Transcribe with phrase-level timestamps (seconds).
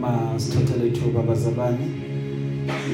[0.00, 1.86] masithathele ithuba bazalwane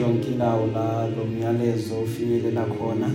[0.00, 3.08] yonke indawo la lo myalezo ufinyelela khona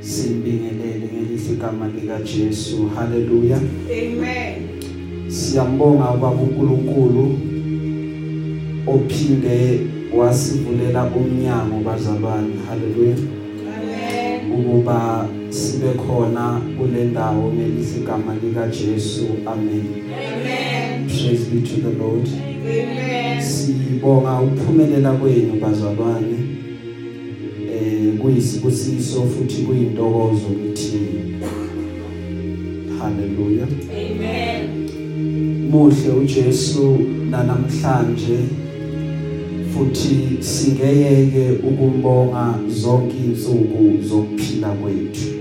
[0.00, 4.54] simbingelele ngelihle igama lika Jesu haleluya Amen.
[5.28, 7.38] siyambonga ubaba uNkulunkulu
[8.86, 9.80] ophinde
[10.16, 14.52] wasivulela umnyango bazalwane haleluya Amen.
[14.52, 21.06] ukuba sibe khona kule ndawo ngelihle igama lika Jesu amen Amen.
[21.08, 23.42] praise be to the lord Amen.
[23.42, 26.38] sibonga ukuphumelela kwenu bazalwane
[27.74, 31.36] eh kuyisibusiso futhi kuyintokozo kithini
[32.98, 34.88] haleluya Amen.
[35.70, 36.98] muhle uJesu
[37.30, 38.38] namhlanje
[39.74, 45.33] futhi singeyeke ukumbonga zonke insuku zokuphila kwethu Amen.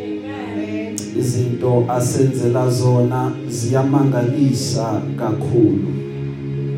[1.20, 5.88] Izinto asenzela zona ziyamangalisa kakhulu.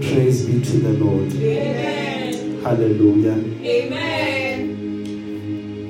[0.02, 1.32] Praise be to the lord.
[1.34, 2.62] Amen.
[2.64, 3.38] hallelujah.
[3.64, 4.76] Amen.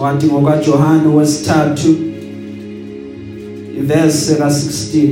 [0.00, 1.96] wathi ngoka Johane wesithathu
[3.78, 5.08] iverse ka 16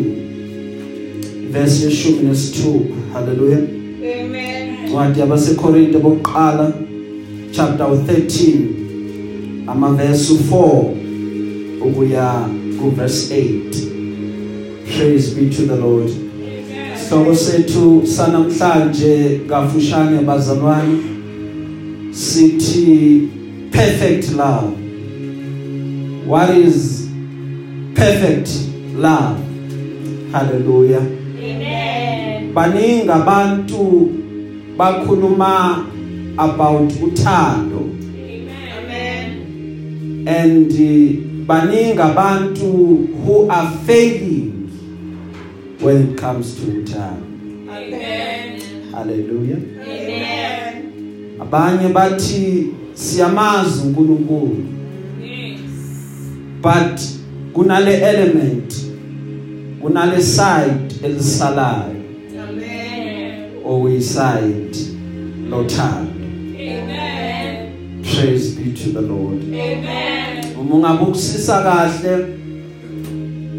[1.52, 4.92] verse yeshumi nesithupha haleluya Amen.
[4.94, 6.72] wathi abaseKorinte bokuqala
[7.52, 8.54] chapter 13
[9.66, 10.84] ama verse 4
[11.86, 12.48] ukuya
[12.80, 13.60] ku verse 8
[14.96, 16.98] praise be to the lord Amen.
[17.08, 20.98] Sihloko sethu sanamhlanje kafushane bazalwane
[22.10, 23.28] sithi
[23.74, 24.72] perfect love.
[26.26, 27.08] What is
[27.94, 28.48] perfect
[28.94, 29.38] love?
[30.30, 31.00] Hallelujah.
[31.00, 32.54] Amen.
[32.54, 34.10] Baningi abantu
[34.78, 35.86] bakhuluma
[36.38, 37.82] about uthando
[38.14, 39.26] Amen.
[40.26, 40.76] and uh,
[41.46, 44.52] baningi abantu who are failing
[45.80, 47.22] when it comes to uthando.
[47.68, 48.60] Amen.
[48.92, 49.58] Hallelujah.
[49.82, 51.40] Amen.
[51.40, 54.64] abanye bathi siyamazi uNkulunkulu
[56.62, 57.00] but
[57.52, 58.74] kunale element
[59.82, 61.94] kunale side elisalayo
[62.48, 63.50] Amen.
[63.64, 64.78] okuyiside
[65.50, 66.10] lothando
[66.54, 67.72] Amen.
[68.02, 70.44] praise be to the lord Amen.
[70.60, 72.26] uma ungabukusisa kahle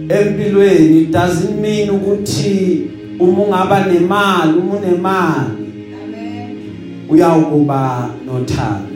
[0.09, 2.81] empilweni doesn't mean ukuthi
[3.19, 5.65] uma ungaba nemali uma unemali
[6.03, 6.57] Amen.
[7.09, 8.94] uyawukuba nothando.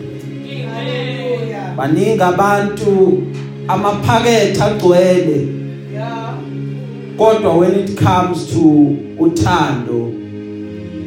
[1.78, 3.24] Baningi abantu
[3.68, 5.48] amaphakethe agcwele
[5.94, 6.34] Yeah.
[7.18, 8.60] kodwa when it comes to
[9.20, 10.12] uthando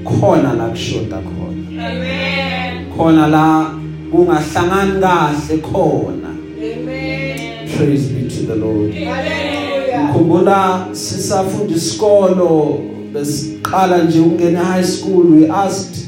[0.04, 2.86] khona la kushoda khona Amen.
[2.96, 3.70] khona la
[4.10, 6.28] kungahlangani kahle khona
[6.58, 7.68] Amen.
[7.76, 10.12] praise be to the lord Hallelujah.
[10.12, 12.78] khumbula sisafunda isikolo
[13.12, 16.01] besiqala nje ukungena high school we asked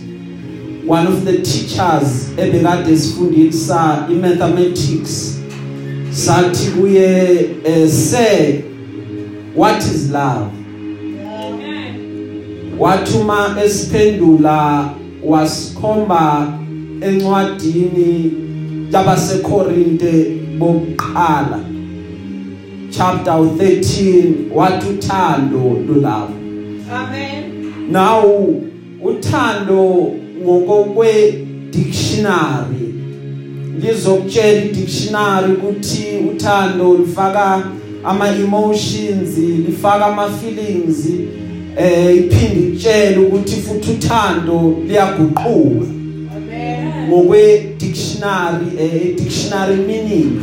[0.87, 5.41] one of the teachers ebekade sifundisa imathematics
[6.11, 8.63] sathi kuye eh, say
[9.57, 10.51] what is love
[11.27, 12.73] Amen.
[12.79, 14.91] wathuma esiphendula
[15.25, 16.53] wasikhomba
[17.01, 18.33] encwadini
[18.93, 20.27] yabaseKorinte
[20.59, 21.61] bokuqala
[22.91, 26.33] chapter 13 wathi uthando lulapho
[26.95, 27.45] Amen.
[27.93, 28.23] now
[29.03, 30.13] uthando
[30.45, 31.35] ngokokwe
[31.71, 32.95] dictionary
[33.81, 37.63] lizokutshela i-dictionary ukuthi uthando lifaka
[38.05, 41.07] ama emotions lifaka ama feelings
[41.77, 45.87] eh iphinde itshela ukuthi futhi uthando liyaguquka
[46.37, 47.09] Amen.
[47.09, 50.41] ngokwe dictionary eh dictionary meaning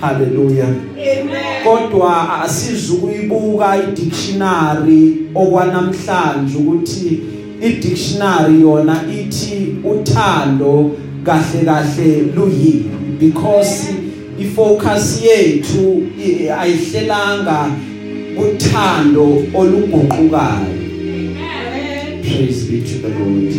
[0.00, 1.64] hallelujah Amen.
[1.64, 7.33] kodwa asizukuyibuka i-dictionary okwanamhlanje ukuthi
[7.64, 10.90] i-dictionary yona ithi uthando
[11.24, 12.90] kahle kahle luyini
[13.20, 13.94] because
[14.38, 16.02] ifocus yethu
[16.60, 17.70] ayihlelanga
[18.38, 22.22] uthando oluguqukayo Amen.
[22.22, 23.54] praise be to the Lord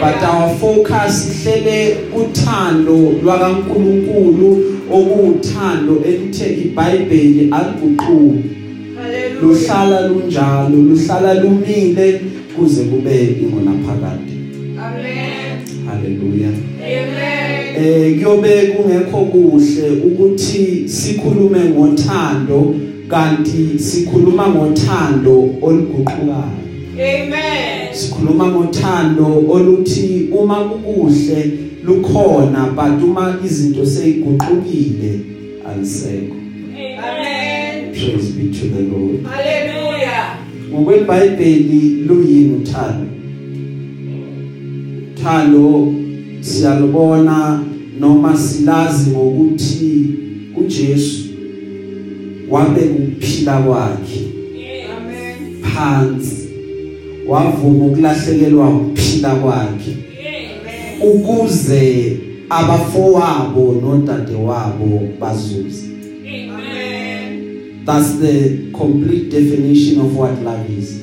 [0.00, 9.42] but our focus ihlele uthando lwakaNkuluNkulu okuwuthando elithe iBhayibheli Hallelujah.
[9.42, 12.20] luhlala lunjalo luhlala lumile
[12.58, 14.32] kuze kube ingonaphakade
[14.78, 15.86] Amen.
[15.86, 17.86] haleluya Amen.
[17.86, 22.74] eh kuyobe kungekho kuhle ukuthi sikhulume ngothando
[23.08, 26.58] kanti sikhuluma ngothando oluguqukayo
[26.94, 27.94] Amen.
[27.94, 31.50] sikhuluma ngothando oluthi uma kukuhle
[31.84, 35.20] lukhona but uma izinto seyiguqukile
[35.70, 36.34] alisekho
[36.98, 37.92] Amen.
[37.92, 39.87] praise be to the lord Hallelujah.
[40.78, 43.06] ngokweBhayibheli luyini uthando
[45.22, 45.94] thando
[46.40, 47.64] siyalubona
[48.00, 50.04] noma silazi ngokuthi
[50.56, 51.24] uJesu
[52.50, 54.20] wabe ukuphila kwakhe
[54.96, 55.62] Amen.
[55.62, 56.48] phansi
[57.28, 59.96] wavuma ukulahlekelwa ukuphila kwakhe
[61.00, 62.16] ukuze
[62.50, 65.87] abafowabo nodadewabo bazuze Amen.
[67.88, 71.00] That's the complete definition of what love is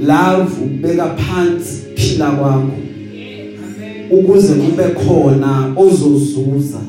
[0.00, 4.10] love ubeka phansi phila kwakho Amen.
[4.10, 6.80] ukuze kube khona ozozuza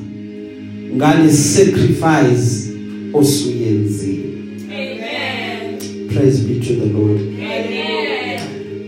[0.95, 2.71] ngale sacrifice
[3.13, 4.23] osuyenzile
[4.69, 6.07] Amen.
[6.13, 8.39] praise be to the lord Amen.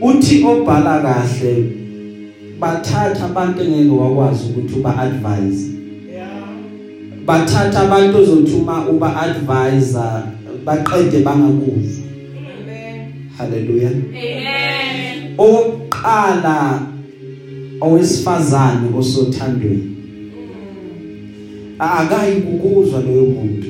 [0.02, 1.66] uthi obhala kahle
[2.60, 5.73] bathatha abantu engeke wakwazi ukuthi uba advise Yeah.
[7.26, 10.24] Bathatha abantu ozothuma uba advisor
[10.66, 12.04] baqede bangakuzwa
[12.62, 13.14] Amen.
[13.38, 15.36] haleluya Amen.
[15.38, 16.82] oqala
[17.82, 19.96] owesifazane osothandweni
[21.80, 23.68] akayi kukuzwa loyo muntu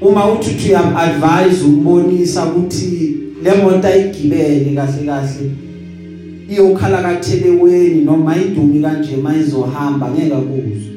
[0.00, 5.50] uma uthi uthi uyam advise umbonisa ukuthi le moto ayigibele kahle kahle
[6.50, 10.91] iyokhala katheleweni noma idumi kanje mayizohamba ngeke akuzwe Amen.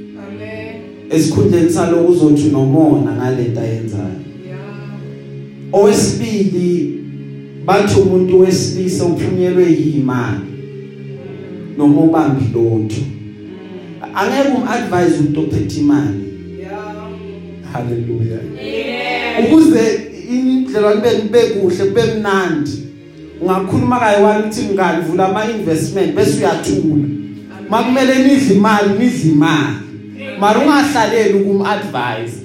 [1.15, 4.21] Esikhundleni saloko uzothi nomona ngalento ayenzayo.
[5.71, 6.99] Owesibili
[7.65, 10.39] bathi umuntu wesilisa uphunyelwe yimali
[11.77, 13.01] noma ubambi lotho.
[14.15, 16.25] Angeke umadvise umuntu ophethe imali.
[16.59, 16.95] Yeah.
[17.73, 18.39] haleluya
[19.39, 20.01] ukuze
[20.31, 22.71] indlela kube kube kuhle kube mnandi
[23.41, 27.07] ungakhuluma kayi wathi ngani vula ama investment bese uyathula.
[27.69, 29.84] Makumele nidle imali nidle imali.
[30.39, 32.37] Mara ungahlaleli ukum advise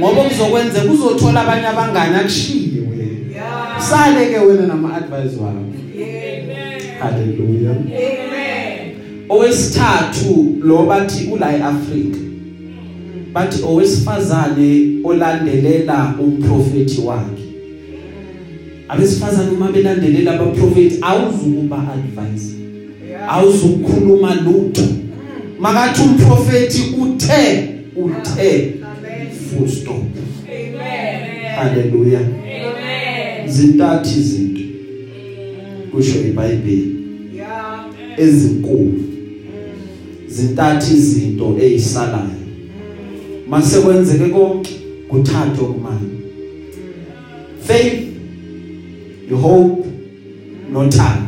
[0.00, 3.80] ngoba kuzokwenza kuzothola abanye abangani akushiye wena.
[3.80, 5.64] Sale ke wena nama advise wakho.
[7.00, 8.94] Haleluya Amen.
[9.28, 12.18] owesithathu lo bathi ula eAfrica
[13.32, 17.42] bathi owesifazane olandelela umprofeti wakhe.
[18.88, 22.54] Abesifazane uma belandelela abaprofeti awuzukuba advise
[23.28, 24.82] awuzukukhuluma lutho.
[25.60, 28.74] Makathi umprofeti uthe uthe
[29.50, 29.96] full stop
[30.46, 31.54] Amen.
[31.56, 33.48] haleluya Amen.
[33.48, 34.60] zintathu izinto
[35.92, 36.94] kusho iBhayibheli
[37.36, 37.84] Yeah.
[38.16, 39.04] ezinkulu
[40.28, 42.30] zintathu izinto ezisalayo
[43.48, 44.72] mase kwenzeke konke
[45.08, 46.06] kuthathe okumanje
[47.66, 48.02] faith
[49.42, 49.88] hope
[50.72, 51.22] nothando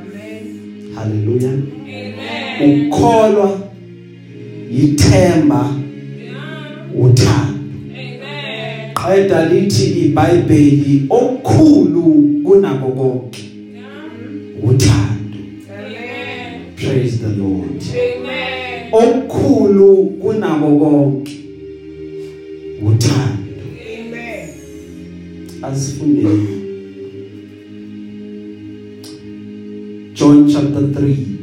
[0.00, 0.94] Amen.
[0.94, 1.83] haleluya Amen.
[2.60, 3.60] Ukholwa
[4.72, 5.74] ithemba
[6.98, 7.54] uthando
[7.90, 8.94] Amen.
[8.94, 12.02] qeda lithi iBhayibheli okukhulu
[12.44, 13.44] kunako konke
[14.62, 15.38] uthando
[15.78, 16.60] Amen.
[16.76, 18.92] praise the lord Amen.
[18.92, 21.36] okukhulu kunako konke
[22.82, 23.64] uthando
[23.98, 24.48] Amen.
[25.62, 26.48] asifundeni
[30.14, 31.33] John chapter 3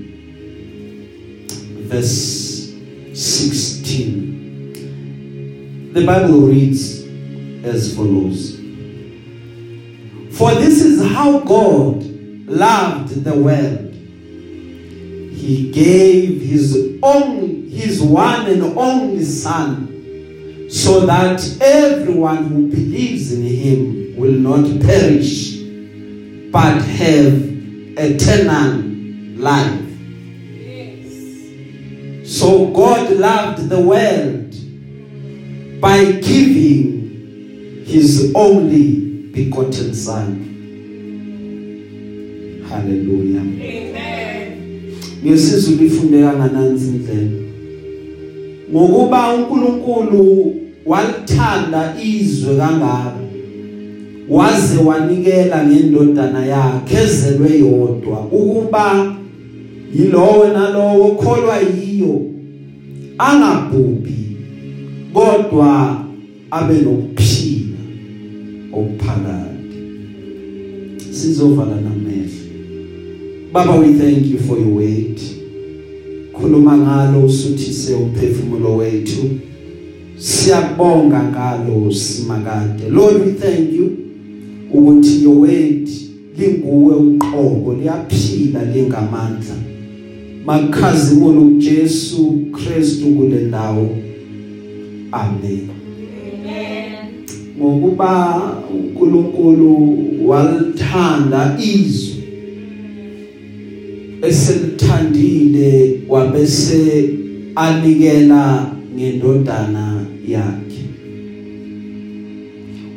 [1.92, 2.72] verse
[3.14, 7.02] 16 The Bible reads
[7.66, 8.56] as follows.
[10.38, 12.02] For this is how God
[12.48, 13.94] loved the world.
[15.36, 23.44] He gave his only his one and only son so that everyone who believes in
[23.44, 25.58] him will not perish
[26.52, 27.34] but have
[27.98, 28.82] eternal
[29.38, 29.81] life.
[32.32, 34.56] So God loved the world
[35.82, 40.48] by giving his only begotten son.
[42.70, 43.42] Hallelujah.
[43.42, 43.92] Amen.
[45.26, 47.42] ngesizwe lifunde kangananzi indlela
[48.72, 53.14] ngokuba uNkulunkulu walithanda izwe kangaka
[54.30, 59.16] waze wanikela ngendodana yakhe ezelwe yodwa ukuba
[59.96, 62.22] yilowo nalowo kholwa yiyo.
[63.18, 64.22] Angabhubhi
[65.14, 66.04] kodwa
[66.52, 67.78] abe nokuphila
[68.74, 69.78] okuphakade
[71.12, 72.42] sizovala namehlo.
[73.54, 75.20] Baba we thank you for your word.
[76.34, 79.30] Khuluma ngalo usuthise umphefumulo wethu.
[80.18, 82.90] Siyabonga ngalo simakade.
[82.90, 83.98] Lord we thank you
[84.74, 85.90] ukuthi your word
[86.38, 89.71] linguwe uqobo liyaphila lingamandla.
[90.46, 93.98] Makhazimula uJesu Kristu kule ndawo.
[95.12, 95.68] Amen.
[97.60, 98.40] Ngokuba
[98.74, 102.24] uNkulunkulu walithanda izwe
[104.22, 107.10] eselithandile wabese
[107.56, 110.86] anikela ngendodana yakhe.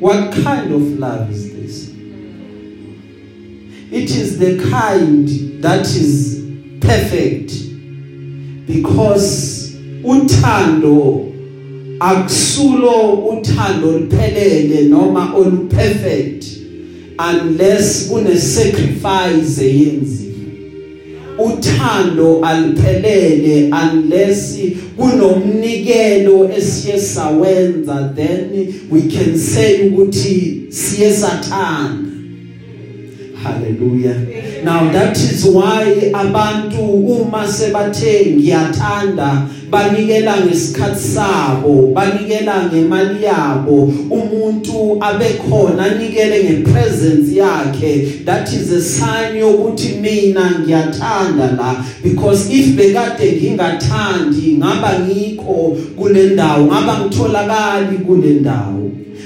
[0.00, 1.90] What kind of love is this?
[3.92, 5.28] It is the kind
[5.62, 6.33] that is
[6.86, 7.52] perfect
[8.66, 11.26] because uthando
[12.00, 16.44] akusulo uthando liphelele noma oluperfect
[17.18, 20.34] unless kune sacrifice eyenziwe.
[21.38, 24.58] Uthando aliphelele unless
[24.96, 32.03] kunomnikelo esiye sawenza then we can say ukuthi siye sathanda.
[33.44, 34.64] Hallelujah.
[34.64, 44.96] Now that is why abantu uma sebathe ngiyathanda banikela ngesikhathi sabo banikela ngemali yabo umuntu
[45.00, 48.24] abekhona anikele ngepresence yakhe.
[48.24, 56.22] That is a sign yokuthi mina ngiyathanda la because if bekade ngingathandi ngaba ngikho kule
[56.22, 58.83] ndawo ngaba ngitholakali kule ndawo.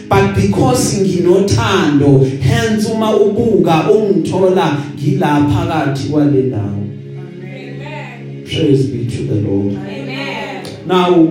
[0.09, 6.85] But because nginothando hence uma ubuka ungithola ngilapha phakathi kwale ndawo
[7.43, 8.45] Amen.
[8.45, 10.63] praise be to the lord Amen.
[10.87, 11.29] now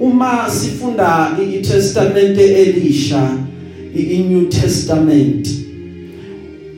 [0.00, 3.30] uma sifunda iTestament elisha
[3.94, 5.48] iNew Testament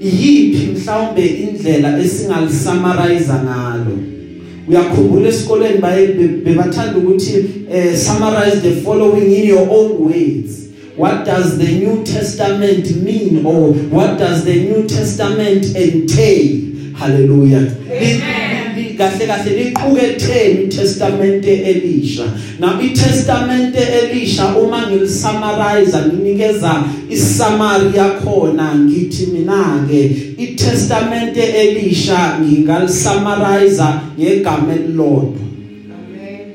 [0.03, 3.99] iyiphi mhlawumbe indlela esingalisummarize ngalo
[4.69, 6.07] uyakhumbula esikoleni baye
[6.45, 12.97] bebathanda ukuthi eh, summarize the following in your own words what does the new testament
[12.97, 18.61] mean or what does the new testament entail hallelujah Amen.
[19.01, 22.25] kahle kahle liqhuketheni iTestament elisha
[22.59, 30.05] now iTestament elisha uma ngilisummarize nginikeza isummary yakhona ngithi mina ke
[30.39, 33.85] iTestament elisha ngingalisummarize
[34.19, 35.41] ngegama elilodwa
[35.95, 36.47] Amen.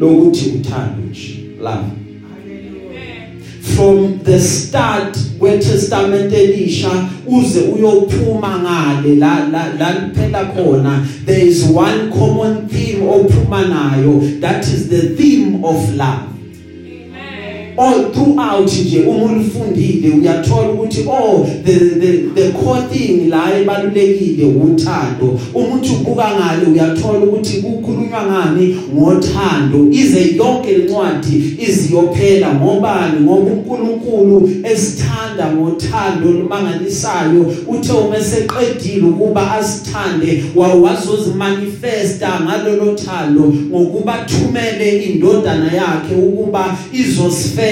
[0.00, 2.05] lokuthi uthando nje love Amen.
[3.74, 11.64] From the start kweTestament elisha uze uyophuma ngale la la la liphela khona there is
[11.64, 16.35] one common theme ophuma nayo that is the theme of love.
[17.78, 24.44] All throughout nje uma ulifundile uyathola ukuthi oh the the the core thing la ebalulekile
[24.44, 29.86] uthando umuntu ubuka ngale uyathola ukuthi kukhulunywa ngani ngothando.
[29.90, 40.44] Ize yonke incwadi iziyophela ngobani ngoba uNkulunkulu esithanda ngothando lumangalisayo uthe uma seqedile ukuba asithande
[40.54, 47.65] wawazozimanifesta ngalolo thando ngokuba thumele indodana yakhe ukuba izosifela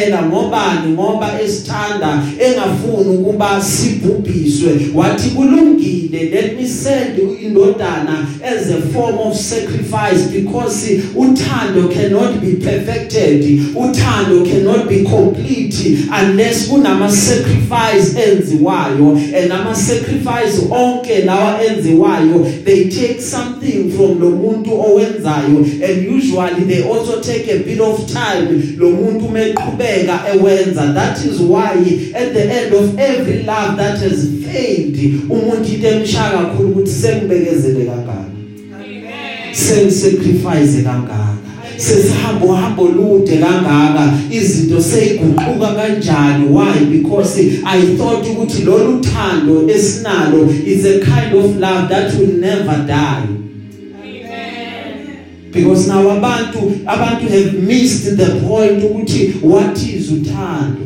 [0.45, 4.71] ngobani ngoba esithanda engafuni ukuba sibhubhiswe.
[4.95, 12.57] Wathi kulungile let me send indodana as a form of sacrifice because uthando cannot be
[12.57, 13.43] perfected.
[13.75, 19.17] Uthando cannot be complete unless kunama sacrifice enziwayo.
[19.35, 25.59] And ama sacrifice onke lawa enziwayo they take something from lo muntu owenzayo.
[25.83, 28.77] And usually they also take a bit of time.
[28.77, 30.93] Lo muntu meqhubeka ewenza.
[30.95, 31.73] That is why
[32.15, 34.97] at the end of every love that has failed
[35.29, 38.25] umuntu into emshaka kakhulu ukuthi sengibekezele kangaka.
[39.53, 41.35] Sengisacrifice kangaka.
[41.77, 44.13] Sesihamba uhambo lude kangaka.
[44.31, 46.49] Izinto seyiguquka kanjani?
[46.49, 46.85] Why?
[46.85, 52.85] Because i thought ukuthi lolu thando esinalo is a kind of love that will never
[52.87, 53.44] die.
[55.55, 60.81] Because now abantu abantu have missed the point ukuthi what is uthando?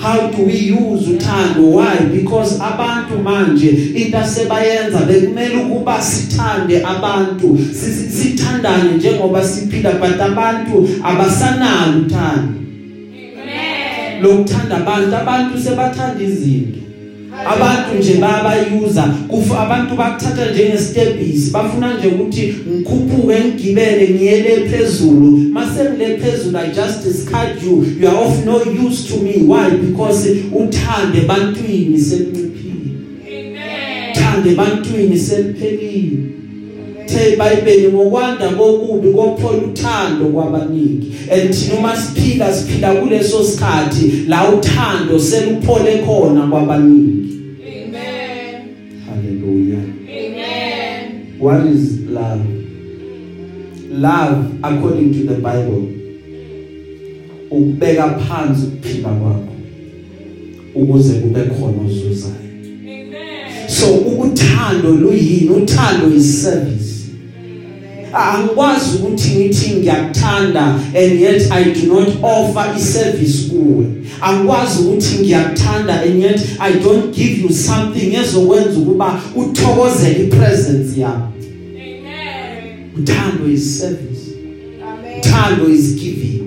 [0.00, 1.62] How do we use uthando?
[1.76, 1.96] Why?
[2.12, 7.58] Because abantu manje into asebayenza bekumele ukuba sithande abantu.
[7.72, 12.54] Si- sithandane njengoba siphila but abantu abasanalo uthando.
[14.22, 16.78] Lokuthanda abantu abantu sebathanda izinto.
[17.46, 19.02] Abantu nje bayabayuza.
[19.28, 25.30] Kufa abantu bakuthatha njengestepisi bafuna nje ukuthi ngikhuphuke ngigibele ngiyele phezulu.
[25.52, 27.86] Mase ngile phezulu i just discard you.
[28.00, 29.32] You are of no use to me.
[29.46, 29.70] Why?
[29.70, 32.44] Because uthande bantwini selinciphile
[33.28, 34.14] Amen.
[34.14, 36.18] thande bantwini seliphelile
[37.06, 41.14] the iBhayibheli ngokwanda kokubi kophola uthando kwabaningi.
[41.30, 47.30] And thina uma siphila siphila kuleso sikhathi la uthando seluphole khona kwabaningi.
[47.66, 49.00] Amen.
[49.06, 49.84] hallelujah.
[50.08, 51.36] Amen.
[51.38, 52.46] what is love?
[53.90, 55.94] Love according to the bible
[57.50, 59.54] ukubeka phansi ukuphila kwakho
[60.74, 62.34] ukuze kube khona ozuzayo.
[62.82, 63.68] Amen.
[63.68, 65.48] so ukuthando luyini?
[65.48, 66.93] Uthando is service.
[68.14, 73.86] Angikwazi ukuthi ngithi ngiyakuthanda and yet I do not offer iservice kuwe
[74.20, 81.22] angikwazi ukuthi ngiyakuthanda and yet I don't give you something ezokwenza ukuba uthokozele ipresence yami
[81.76, 82.90] Amen.
[82.96, 84.30] uthando is service
[84.82, 85.20] Amen.
[85.20, 86.43] uthando is giving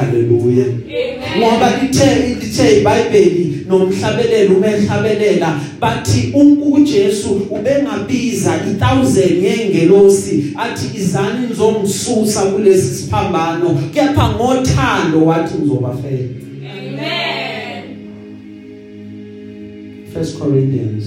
[0.00, 0.12] Amen.
[0.12, 1.38] hallelujah Amen.
[1.38, 6.32] ngoba lithe lithe iBhayibheli nomhlabelelo umehlabelela bathi
[6.72, 16.28] uJesu ubengabiza i1000 yengelosi athi izani nizongisusa kulesi siphambano kepha ngothando wathi ngizobafela
[16.78, 17.84] Amen.
[20.14, 21.04] 1 Corinthians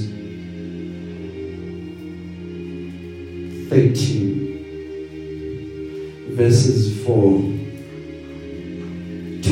[3.69, 4.43] 13
[6.35, 7.62] verses 4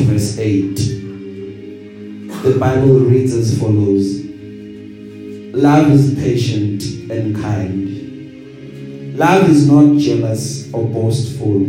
[0.02, 1.02] to verse 8
[2.42, 4.20] the bible reads as follows.
[5.54, 9.16] Love is patient and kind.
[9.16, 11.62] Love is not jealous or boastful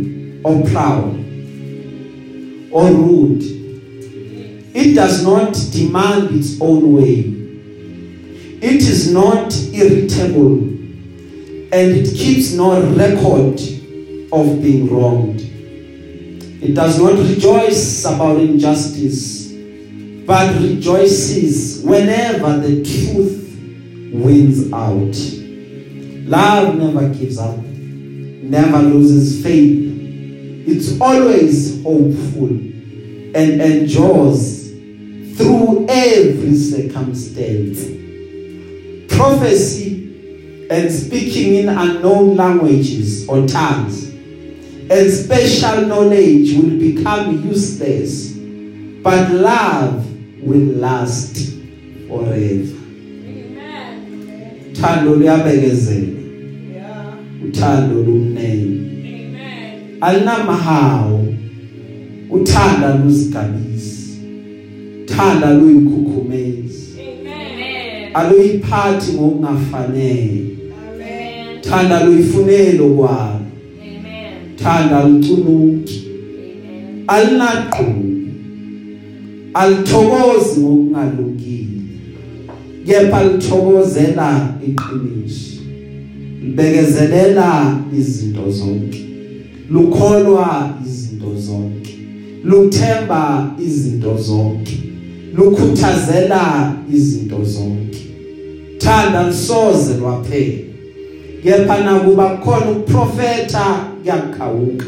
[0.44, 1.14] or proud
[2.72, 3.42] or rude.
[4.74, 7.20] It does not demand its own way.
[8.60, 13.60] It is not irritable and it keeps no record
[14.32, 15.43] of being wronged.
[16.64, 19.52] It does not rejoice about injustice
[20.26, 23.42] but rejoices whenever the truth
[24.12, 25.14] wins out.
[26.26, 27.58] Love never gives up
[28.44, 29.92] never loses faith.
[30.66, 34.70] It's always hopeful and endures
[35.36, 37.80] through every circumstance.
[39.14, 44.13] Prophecy and speaking in unknown languages or tongues
[44.90, 48.32] and special knowledge will become useless
[49.02, 50.04] but love
[50.42, 51.36] will last
[52.08, 52.76] forever
[53.28, 54.72] Amen.
[54.72, 56.06] thando luyabekezela
[56.74, 57.14] Yeah.
[57.48, 59.98] uthando lumnene Amen.
[60.00, 61.34] alinamahawu
[62.30, 64.18] uthanda luzigabisi
[65.06, 68.10] thanda luyikhukhumezi Amen.
[68.14, 70.46] aluyiphathi ngokungafanele
[70.94, 71.60] Amen.
[71.62, 73.40] thanda luyifunelo kwalo.
[74.64, 77.04] Thanda lucunuki Amen.
[77.06, 78.14] alinaqhubu.
[79.54, 81.80] Alithokozi ngokungalungile.
[82.86, 85.62] Kepha lithokozela iqiniso.
[86.42, 89.04] Libekezelela izinto zonke.
[89.70, 91.98] Lukholwa izinto zonke.
[92.44, 94.78] Luthemba izinto zonke.
[95.34, 97.98] Lukhuthazela izinto zonke.
[98.78, 100.58] Thanda lisoze lwaphela.
[101.42, 104.86] Kepha nakuba khona ukuprofeta kuyakhawuka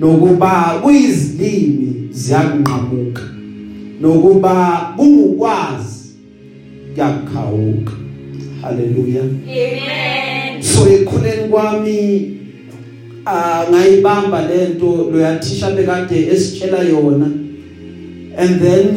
[0.00, 3.22] nokuba kuyizilimi ziyakunqamuka
[4.00, 6.08] nokuba kungukwazi
[6.94, 7.92] kuyakhawuka
[8.62, 9.22] haleluya.
[9.22, 10.62] Amen.
[10.62, 12.30] so ekhuleni kwami
[13.26, 17.26] ah ngayibamba lento loyathisha bekade esitshela yona.
[18.36, 18.96] And then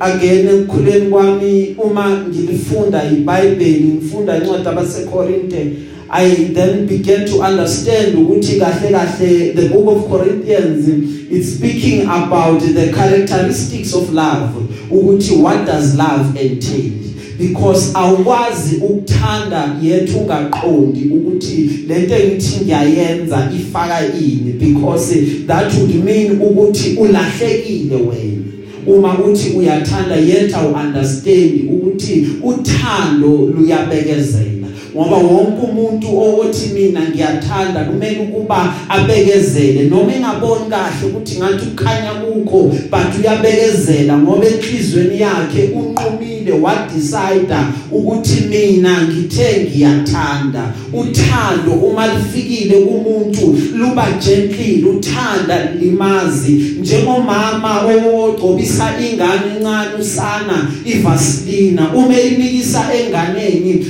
[0.00, 5.72] again ekukhuleni kwami uma ngilifunda iBhayibheli ngifunda incwadi abaseKorinte
[6.14, 10.86] I then began to understand ukuthi kahle kahle the book of Corinthians
[11.30, 14.52] it's speaking about the characteristics of love
[14.90, 16.92] ukuthi what does love entail?
[17.38, 26.40] Because awukwazi ukuthanda yethu ungaqondi ukuthi lento engithi ngiyayenza ifaka ini because that would mean
[26.40, 28.42] ukuthi ulahlekile wena.
[28.86, 34.61] Uma uthi uyathanda yet awu understand ukuthi uthando luyabekezela.
[34.96, 39.82] Ngoba wonke umuntu othi mina ngiyathanda kumele ukuba abekezele.
[39.82, 47.56] Noma engaboni kahle ukuthi ngathi ukhanya kukho but uyabekezela ngoba enhlizweni yakhe unqumile wa decide
[47.92, 50.72] ukuthi mina ngithe ngiyathanda.
[50.92, 56.52] Uthando uma lifikile kumuntu luba gentle uthanda limazi.
[56.80, 63.86] Njengomama ogcobisa ingane encane usana ivasilina uma inikisa enganeni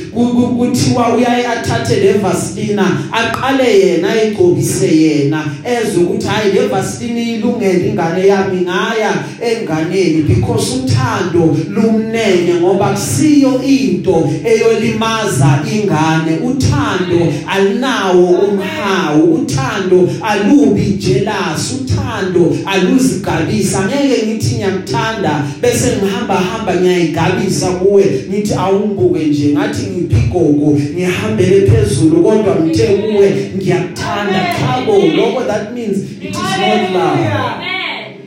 [0.93, 5.45] kuthiwa uyaye athathe le vasilina aqale yena ayigcobise yena.
[5.65, 13.63] Ezwe ukuthi hayi le vasilina ilungele ingane yami ngaya enganeni because uthando lumnene ngoba kusiyo
[13.63, 16.39] into eyolimaza ingane.
[16.45, 23.85] Uthando alinawo umhawu uthando alubi jealous uthando aluzigabisa.
[23.85, 28.05] Ngeke ngithi ngiyakuthanda bese ngihamba hamba ngiyayigabisa kuwe.
[28.31, 35.99] Ngithi awumbuke nje ngathi ngiphigogo ngihambele phezulu kodwa ngithe kuwe ngiyakuthanda chabo lokho that means
[35.99, 37.19] it is not love.
[37.19, 38.21] Amen.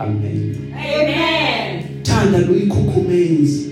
[0.00, 0.74] amen.
[0.74, 1.84] Amen.
[2.02, 3.71] thanda luyikhukhumezi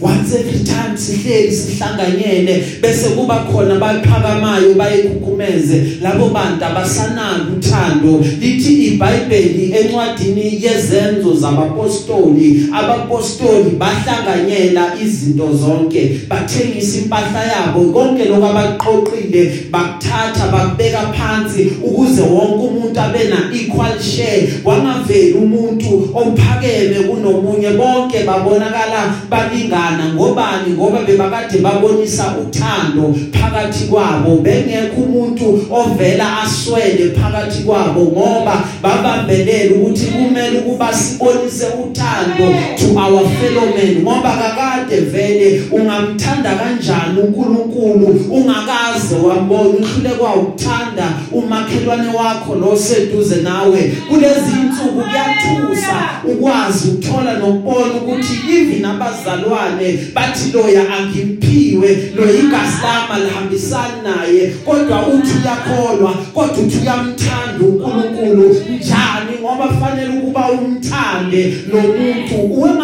[0.00, 8.24] once every time sihleli sihlanganyele bese kuba khona baphakamayo bayikhukhumeze labo bantu abasanalo uthando.
[8.40, 17.92] Lithi iBhayibheli encwadini yezenzo zabapostoli abapostoli bahlanganyela izinto zonke bathengisa impahla yabo.
[17.92, 24.48] Konke lokho abaqoqile bakuthatha bakubeka phansi ukuze wonke umuntu abe na equal share.
[24.64, 29.89] Wangaveli umuntu ophakeme kunomunye bonke babonakala balingana.
[29.98, 30.74] Ngobani?
[30.74, 34.36] Ngoba bebakade babonisa uthando phakathi kwabo.
[34.36, 42.46] Bengekho umuntu ovela aswele phakathi kwabo ngoba babambelela ukuthi kumele ukuba sibonise uthando
[42.78, 44.02] to our fellow men.
[44.02, 53.92] Ngoba kakade vele ungamthanda kanjani uNkulunkulu ungakaze wambona uhlulekwa ukuthanda umakhelwane wakho lo seduze nawe.
[54.08, 59.79] Kulezi insuku kuyathusa ukwazi ukuthola nokubona ukuthi even abazalwane
[60.14, 64.52] bathi loya angimphiwe lo igazi lami lihambisana naye.
[64.64, 68.48] Kodwa uthi uyakholwa kodwa uthi uyamthanda uNkulunkulu.
[68.48, 69.32] Njani?
[69.40, 72.34] Ngoba fanele ukuba umthande lo muntu.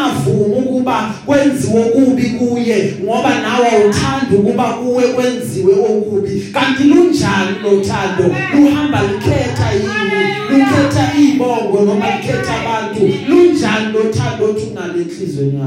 [0.06, 6.40] Ungavumi ukuba kwenziwe okubi kuye ngoba nawe uthanda ukuba kuwe kwenziwe okubi.
[6.52, 10.45] Kanti lunjani lo thando luhamba likhetha yini?
[10.76, 15.58] Likhetha ibongo noma likhetha abantu lunjani lo thando othi unale enhlizweni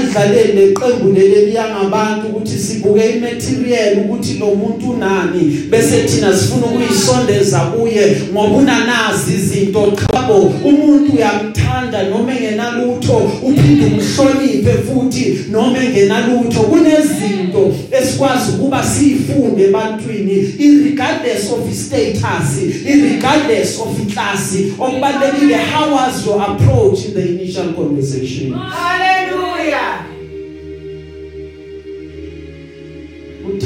[0.00, 7.60] ungadlaleli neqembu leli yangabantu ukuthi sibuke imaterial ukuthi lo muntu unani bese thina sifuna ukuyisondeza
[7.60, 8.16] kuye.
[8.32, 16.60] Ngoba unanazi izinto chabo umuntu uyamthanda noma engenalutho uphinde umhloniphe futhi noma engenalutho.
[16.60, 22.48] Kunezinto esikwazi ukuba sifunde ebantwini irregardless of status
[22.86, 28.52] irregardless of class okubalekile how was your approach in the initial conversation?
[28.52, 29.49] Hallelujah.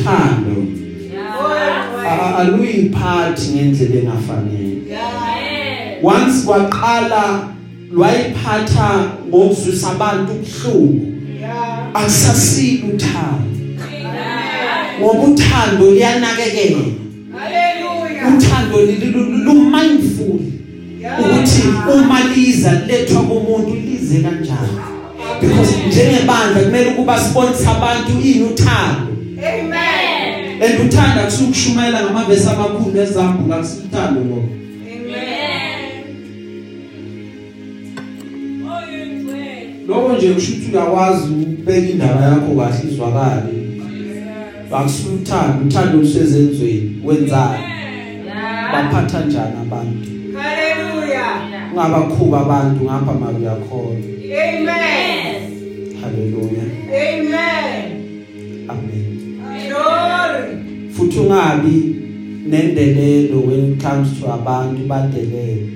[0.04, 0.66] Uthando
[1.14, 2.06] Yeah.
[2.06, 5.98] a- aluyiphathi ngendlela engafanele Amen.
[6.02, 7.48] once kwaqala
[7.92, 11.88] lwayiphatha ngokuzwisa abantu kuhlungu Yeah.
[11.94, 13.50] akusasili uthando
[13.88, 15.00] Amen.
[15.00, 16.76] ngoba uthando liyanakekela
[17.38, 18.36] Hallelujah.
[18.38, 18.80] uthando
[19.44, 20.40] lu mindful
[21.00, 21.20] Yeah.
[21.20, 21.62] ukuthi
[21.94, 24.78] uma liza lethwa kumuntu lize kanjani
[25.40, 29.06] because njengebandla kumele ukuba sponsor abantu ini uthando
[29.38, 29.73] Amen.
[30.62, 34.48] And uthanda kusukushumayela ngamavesi amakhulu ezambuka kusithando ngoba
[34.94, 35.80] Amen.
[39.88, 43.52] lokho nje kusho ukuthi uyakwazi ukubeka indaba yakho kahle izwakale
[44.72, 47.64] akusuthanda uthando lusezenzweni wenzani
[48.26, 48.72] Yeah.
[48.72, 51.40] baphatha njani abantu Hallelujah.
[51.72, 53.98] ungabakhuba abantu ngapha mali uyakhona
[54.44, 55.34] Amen.
[56.00, 57.84] haleluya Amen.
[58.68, 59.03] amen
[59.94, 60.56] Glory.
[60.96, 61.94] futhi ungabi
[62.48, 65.66] nendelelo when it comes to abantu badelele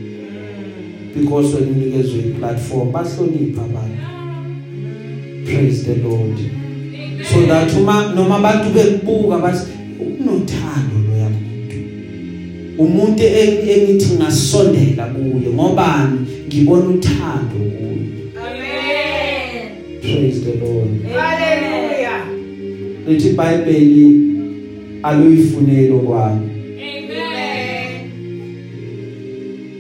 [1.15, 4.03] because when unikezwe iplatform bahlonipha abantu
[5.47, 6.39] praise the lord
[7.33, 9.67] so that uma noma abantu bekubuka bathi
[10.21, 11.77] unothando loya muntu
[12.79, 17.99] umuntu eng- engithi ngasondela kuye ngobani ngibona uthando kuye
[18.47, 20.01] Amen.
[20.01, 21.68] praise the lord Hallelujah.
[23.09, 24.21] Lithi iBhayibheli
[25.03, 28.11] aluyifunelo kwami Amen.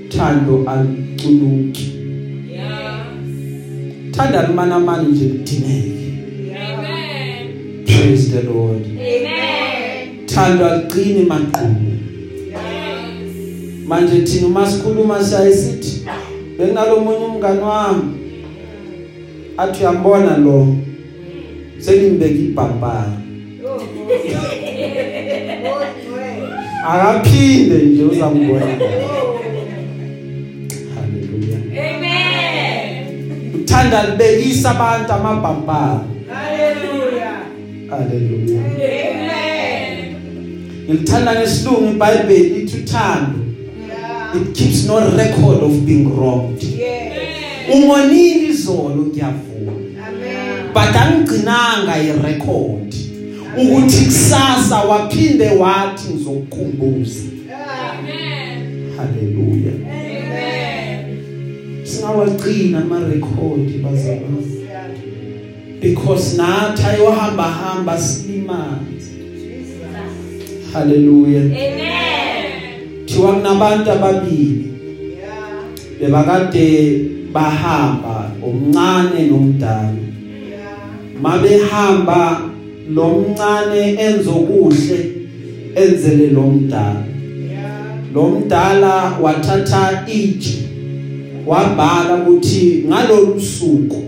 [0.09, 1.93] thando alucunuki
[2.53, 3.07] Yeah.
[4.11, 5.93] thanda limana manje nje kudineke
[6.55, 7.85] Amen.
[7.87, 10.27] praise the lord Amen.
[10.27, 11.81] thanda liqine maqhubu
[13.89, 16.03] manje thina uma sikhuluma siyayisithi
[16.59, 18.03] benginalomunye umngani wami
[19.57, 20.77] athi uyambona lo
[21.79, 23.13] sengimbeka ibhampara
[26.87, 28.67] akaphinde nje uzambona
[30.95, 33.55] haleluya Amen.
[33.55, 37.37] uthanda libekisa abantu amabhampara Hallelujah.
[37.91, 40.15] haleluya Amen.
[40.89, 43.39] ngilithanda ngesilungu iBhayibheli lithi uthando
[43.89, 44.37] Yeah.
[44.37, 47.13] it keeps no record of being wronged Yes.
[47.75, 49.48] ungonile izolo ngiyavuma.
[50.79, 52.95] But angigcinanga irecord
[53.57, 57.99] ukuthi kusasa waphinde wathi ngizokukhumbuza Yeah.
[57.99, 58.91] Amen.
[58.97, 61.19] haleluya Amen.
[61.85, 64.87] singawagcina ama record bazalwane Yeah.
[65.81, 70.73] because nathi ayohamba hamba silimazi Jesus.
[70.73, 73.07] haleluya Amen.
[73.07, 74.65] thiwa kunabantu ababili
[75.19, 76.01] Yeah.
[76.01, 77.01] bebakade
[77.33, 80.09] bahamba omncane nomdala Yeah.
[81.23, 82.41] Mabehamba
[82.95, 84.99] lomncane enzokuhle
[85.75, 87.05] enzele lomdala
[88.15, 90.59] lomdala wathatha itshe
[91.47, 94.03] wabhala ukuthi ngalolu suku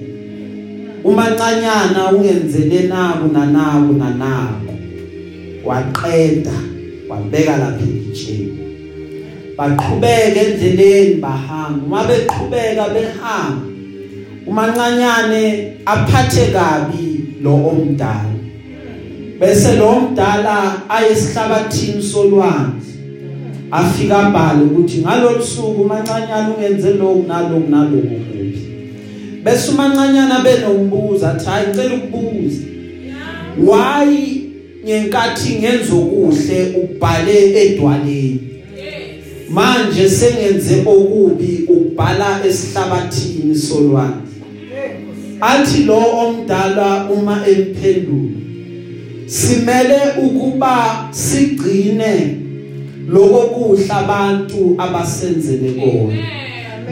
[1.05, 4.75] umancanyana ungenzele naku nanaku nanaku
[5.64, 6.59] waqeda
[7.09, 8.61] wabeka lapha ejeni
[9.61, 11.85] baqhubeka endleleni bahamba.
[11.87, 13.69] Uma beqhubeka behamba.
[14.46, 18.35] Umancanyane aphathe kabi lo omdala.
[19.40, 22.81] Bese lo omdala ayesihlabathini solwandle.
[23.70, 28.70] Afika abhale ukuthi ngalolu suku umancanyana ungenze lokhu nalokhu nalokhu kuphi.
[29.44, 32.62] Bese umancanyana benombuzo athi hayi ngicela ukubuza.
[33.59, 34.40] Why
[34.85, 38.50] ngenkathi ngenza okuhle ubhale edwaleni?
[39.51, 44.31] Manje sengenze okubi ubhala esihlabathini solwandle.
[45.41, 48.41] Athi lo omdala uma emphendula
[49.27, 52.37] simele ukuba sigcine
[53.09, 56.17] lokokuhla abantu abasenzele kona.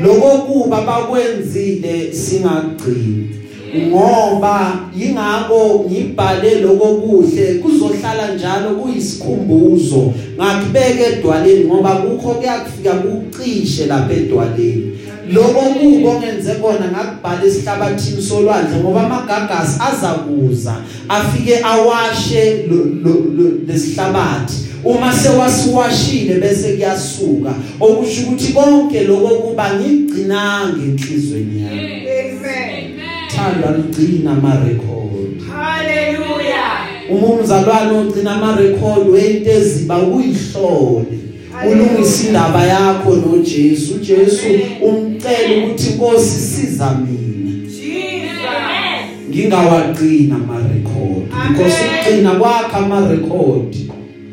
[0.02, 3.37] Lokokuba bakwenzile singagcini.
[3.76, 10.12] Ngoba yingako ngibhale lokokuhle kuzohlala njalo kuyisikhumbuzo.
[10.36, 14.98] Ngakubeka edwaleni ngoba kukho kuyakufika kucishe lapha edwaleni.
[15.32, 20.74] Lokho kubo ngenze kona ngakubhala esihlabathini solwandle ngoba amagagasi azakuza
[21.08, 22.68] afike awashe
[23.66, 24.54] lesihlabathi
[24.84, 31.80] uma sewasiwashile bese kuyasuka okusho ukuthi konke lokho kuba ngigcinanga enhlizweni yami.
[31.80, 32.77] Amen.
[33.28, 36.88] Thanda ligcina ama record Hallelujah.
[37.10, 41.06] uma umzalwane ogcina ama record wento eziba uyihlole.
[41.70, 43.94] Ulungisa indaba yakho noJesu.
[43.94, 44.46] uJesu
[44.82, 47.50] umcela ukuthi Nkosi siza mina.
[47.66, 48.38] Jesus.
[49.30, 51.74] ngingawagcina ama record because
[52.08, 53.76] ugcina kwakhe ama record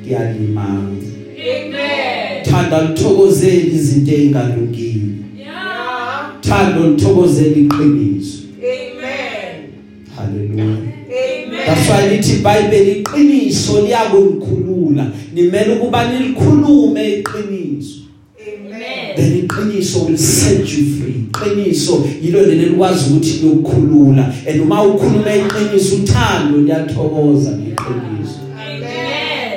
[0.03, 1.05] kuyalimaza
[1.38, 2.43] Amen.
[2.43, 5.01] thanda lithokozela izinto ezingalungile
[5.38, 6.31] Yeah.
[6.41, 8.35] thanda lithokozela iqiniso.
[11.76, 18.00] That's why lithi iBhayibheli iqiniso liyakungikhulula nimele ukuba nilikhulume iqiniso.
[18.40, 19.16] Amen.
[19.16, 21.26] then iqiniso will set you free.
[21.32, 24.34] Iqiniso yilo leli likwazi ukuthi liyokukhulula.
[24.48, 28.44] And uma ukhuluma iqiniso uthando liyathokoza ngeqiniso.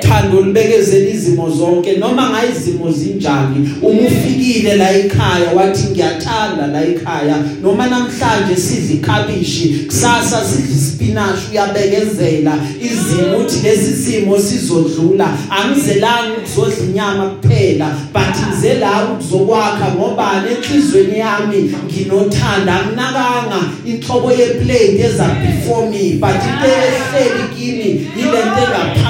[0.09, 0.19] Amen.
[0.19, 7.37] thando libekezela izimo zonke noma ngayizimo zinjani uma ufikile la ekhaya wathi ngiyathanda la ekhaya
[7.63, 16.85] noma namhlanje sidla ikhabishi kusasa sidla ispinach uyabekezela izimo uthi lesi simo sizodlula angizelanga ukuzodla
[16.89, 25.89] inyama kuphela but ngize la ukuzokwakha ngoba enhlizweni yami nginothanda anginakanga inhlobo yeplate eza before
[25.89, 28.69] me but into ehleli kimi yilento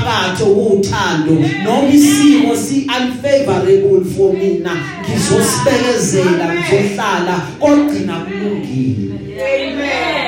[0.09, 4.77] engaphakathi ukuthando noma isimo si unfavorable for mina
[5.09, 10.18] ngizosibekezela ngizohlala kogcina kulungile Amen.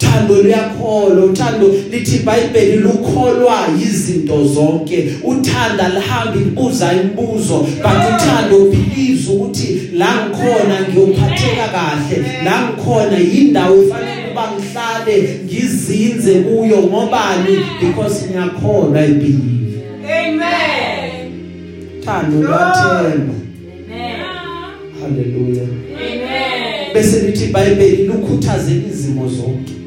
[0.00, 9.28] Uthando luyakholwa uthando lithi iBhayibheli lukholwa izinto zonke uthanda lihambi libuza imibuzo but uthando believes
[9.28, 18.26] ukuthi la ngikhona ngiyophatheka kahle la ngikhona indawo efanele ukuba ngihlale ngizinze kuyo ngobani because
[18.26, 21.32] ngiyakholwa i believe Amen.
[22.04, 23.34] thando luyathemba
[23.88, 24.20] Amen.
[25.00, 26.94] haleluya Amen.
[26.94, 29.79] bese lithi iBhayibheli lukhuthazela izimo zonke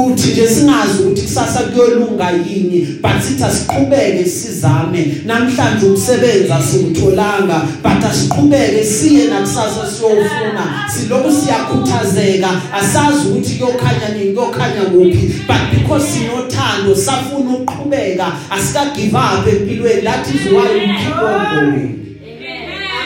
[0.00, 0.12] Amen.
[0.12, 8.04] uthi nje singazi ukuthi kusasa kuyolunga yini but sithi asiqhubeke sizame namhlanje ukusebenza siwutholanga but
[8.04, 16.96] asiqhubeke siye nakusasa siyofuna siloku siyakhuthazeka asazi ukuthi kuyokhanya nini kuyokhanya kuphi but because sinothando
[16.96, 20.08] safuna ukuqhubeka asika give up empilweni
[20.52, 22.09] we keep on going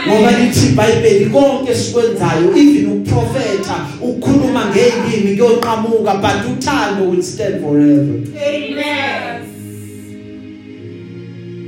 [0.07, 8.17] ngoba lithi iBhayibheli konke sikwenzayo even ukuprofeta ukukhuluma ngelimi kuyoqhamuka but uthando will stand forever.
[8.37, 9.25] Amen.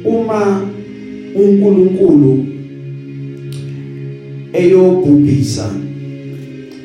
[0.06, 0.68] uma
[1.34, 2.46] uNkulunkulu
[4.52, 5.70] eyobhubhisa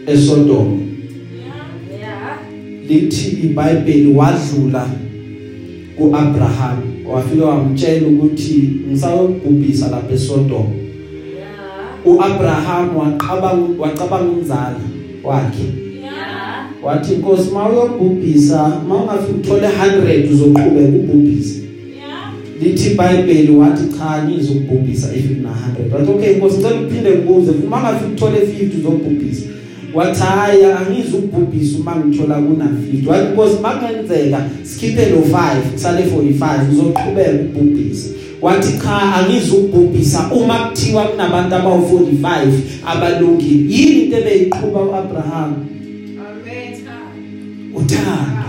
[0.07, 0.79] eSodom
[2.89, 4.89] lithi iBhayibheli wadlula
[5.97, 6.77] kuAbraham
[7.11, 10.80] wafika wamtshela ukuthi ngisayobhubhisa lapha eSodom
[12.05, 14.79] uAbraham waqabanga wacabanga umzala
[15.23, 15.65] wakhe.
[16.83, 21.61] Wathi inkosi mawuyobhubhisa mawungafika uthole 100 uzoqhubeka ubhubhise.
[22.61, 27.81] Lithi iBhayibheli wathi cha ngizokubhubhisa if kuna 100 wathi okay inkosi ngicela ukuphinde ngibuze uma
[27.81, 29.45] ngafika uthole 50 uzobhubhisa
[29.93, 36.71] wathi hayi angizukubhubhisa uma ngithola kuna 50 wathi inkosi makungenzeka sikhiphe lo 5 kusale 45
[36.71, 38.09] uzoqhubeka ubhubhisa
[38.41, 40.29] wathi cha angizukubhubhisa.
[40.31, 42.47] Uma kuthiwa kunabantu abawu45
[42.87, 45.53] abalungile yini into ebeyiqhubha uAbraham?
[46.17, 46.81] Amen.
[47.75, 48.41] uthando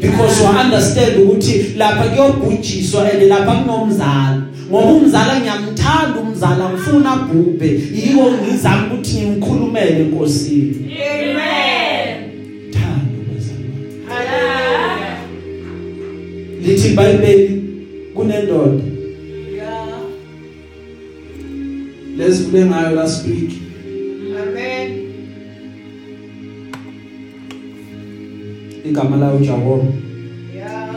[0.00, 4.42] because wa understand ukuthi lapha kuyobhujiswa and lapha kunomzala.
[4.70, 10.76] Ngoba umzala ngiyamthanda umzala ngifuna bhubhe yiko ngizama ukuthi ngimkhulumele enkosini.
[11.10, 12.16] Amen.
[12.70, 15.18] thando bazalwane Hallelujah.
[16.62, 17.62] lithi iBhayibheli
[18.14, 18.97] kunendoda.
[22.18, 23.50] Lesivule ngayo last week
[24.42, 24.90] Amen.
[28.88, 29.82] igama layo Jacob
[30.54, 30.90] Yeah.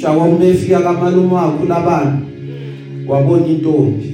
[0.00, 2.18] Jacob befika kamalume wakhe labana
[3.08, 4.06] wabona intombi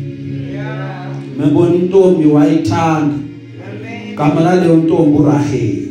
[0.52, 1.07] Yeah.
[1.38, 4.12] mebona intombi wayithanda Amen.
[4.12, 5.88] igama laleyo ntombi uRaheli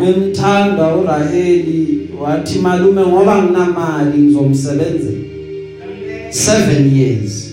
[0.00, 5.18] memthanda uRaheli wathi malume ngoba nginamali ngizomsebenzela
[5.84, 6.30] Amen.
[6.30, 7.43] 7 years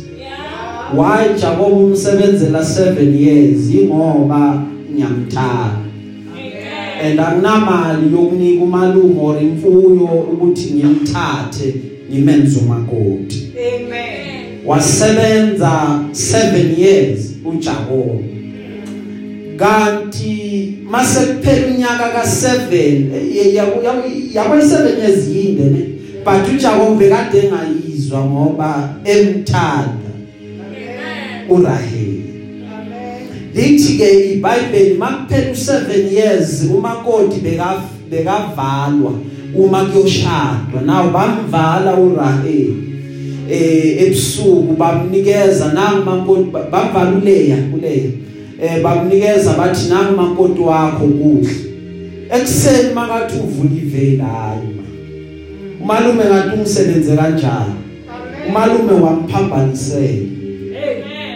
[0.95, 5.81] why Jacob umsebenzela 7 years ingoba ngiyamthanda.
[7.03, 11.75] And anginamali yokunika umalume or imfuyo ukuthi ngimthathe
[12.11, 13.51] ngimenze umakoti.
[13.57, 14.31] Amen.
[14.65, 18.21] wasebenza 7 years uJakob
[19.57, 23.03] kanti mase kuphela unyaka ka7
[24.33, 25.85] yabo 7 years yinde ne
[26.25, 30.00] but uJakob bekade engayizwa ngoba emthanda.
[31.51, 32.23] uRaheli.
[33.55, 39.13] Lithi ke iBhayibheli makuphela u7 years umakoti beka bekavalwa
[39.55, 40.81] uma kuyoshadwa.
[40.85, 42.75] Nawo bamvala uRaheli
[43.49, 48.11] eh ebusuku bamnikeza nangu mankoti bamvala uLeya uLeya.
[48.61, 51.55] Eh bamnikeza bathi nangu mankoti wakho kuhle.
[52.31, 54.71] Ekseni makathi uvula iveli hayi
[55.83, 57.73] umalume ngathi umsebenze kanjani?
[58.49, 60.40] Umalume wamphambanisela.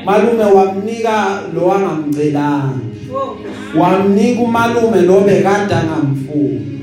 [0.05, 2.69] Malume wamnika lo wangamcelanga
[3.15, 3.37] Oh.
[3.79, 6.81] wamnika umalume lo bekade angamfuni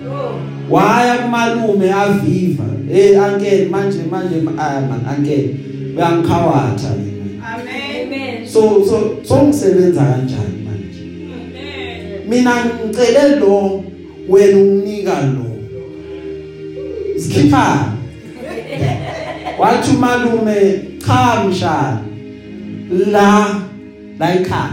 [0.70, 2.64] waya kumalume aviva.
[2.94, 5.54] Eh ankele manje manje ah man ankele
[5.96, 6.88] uyangikhawatha
[7.54, 8.46] Amen.
[8.48, 11.04] so so so ngisebenza kanjani manje?
[12.28, 13.85] Mina ngicele lo
[14.28, 15.46] wena unginika lo.
[17.18, 17.85] Sikhipha.
[19.58, 22.00] Wathi umalume cha mshana.
[23.11, 23.61] La
[24.18, 24.70] la ekhaya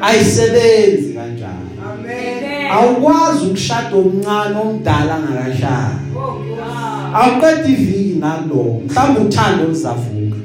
[0.00, 1.70] ayisebenzi kanjani?
[1.92, 2.70] Amen.
[2.72, 7.22] awukwazi ukushada omncane omdala ngakashaya Oh, wow.
[7.22, 10.36] awuqeda iviki nalo mhlawumbe uthando lizavuka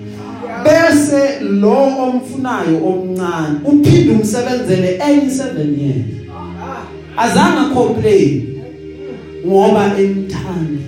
[0.64, 6.06] bese lo omfunayo omncane uphinde umsebenzele enye 7 years.
[7.18, 7.24] Ah.
[7.24, 8.60] azange complain
[9.48, 10.80] ngoba emthanda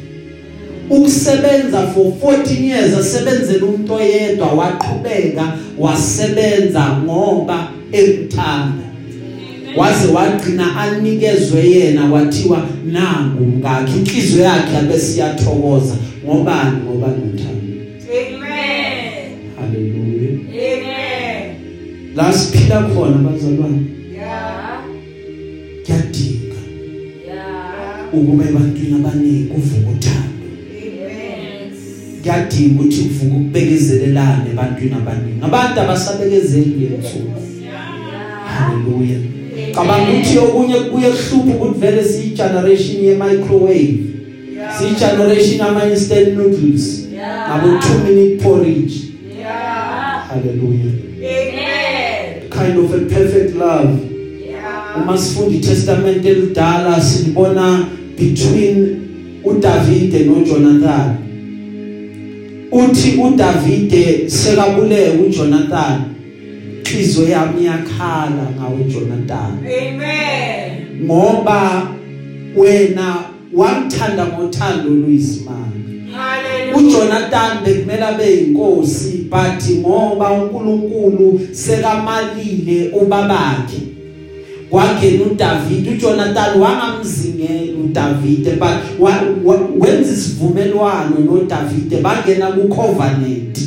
[0.89, 8.83] ukusebenza for 14 years asebenzela umuntu oyedwa waqhubeka wasebenza ngoba emthanda
[9.77, 15.95] waze wagcina anikezwe yena wathiwa nangu ngakhe inhliziyo yakhe abesiyathokoza
[16.25, 17.57] ngobani ngoba nothando
[18.17, 19.31] Amen.
[19.59, 21.55] haleluya Amen.
[22.15, 23.79] la siphila khona bazalwane
[24.13, 24.79] Yeah.
[25.85, 26.55] kuyadinga
[27.27, 28.13] Yeah.
[28.13, 30.26] ukuba ebantwini abaningi kuvuka uthando Amen.
[32.27, 35.39] Kuyadinga ukuthi kuvuka ukubekezelelana ebantwini abaningi.
[35.41, 37.79] Abantu abasabekezeli lensuku Yeah.
[38.57, 43.99] haleluya haleluya cabanga ukuthi okunye kuye kuhlupha ukuthi vele siyi generation ye microwave
[44.77, 47.07] siyi generation ama instant noodles
[47.47, 48.93] ngabo 2 minute porridge
[50.29, 50.91] haleluya
[52.49, 53.99] kind of a perfect love.
[54.95, 57.85] Uma sifunda iTestament elidala silibona
[58.17, 58.97] between
[59.43, 61.26] uDavide noJonathan.
[62.71, 66.01] Uthi uDavide sekabuleke uJonathan
[66.97, 69.51] inhliziyo yami yakhala ngawe Jonathan.
[71.03, 71.87] Ngoba
[72.55, 73.15] wena
[73.53, 75.67] wangithanda ngothando luyisimanga.
[76.75, 83.86] uJonathan bekumele abe inkosi but ngoba uNkulunkulu sekamalile ubabakhe
[84.69, 88.47] kwangena uDavid uJonathan wangamzingela uDavid
[89.79, 93.57] wenza isivumelwano noDavid bangena kucovenant.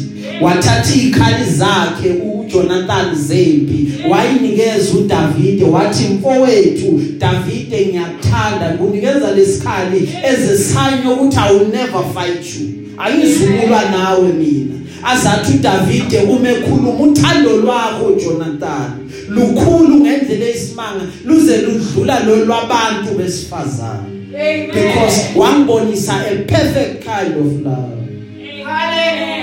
[0.40, 11.06] Wathatha izikhali zakhe uJonathan zempi wayinikeza uDavid wathi mfowethu David ngiyakuthanda ngunikeza lesikhali eze sign
[11.12, 12.68] ukuthi I will never fight you.
[12.98, 14.74] Ayizulwa nawe mina.
[15.04, 18.90] Azathi uDavid uma ekhuluma uthando lwakho Jonathan.
[19.30, 24.04] Lukhulu ngendlela esimanga luze ludlula lo lwabantu besifazana
[24.66, 27.98] because wangibonisa a perfect kind of love.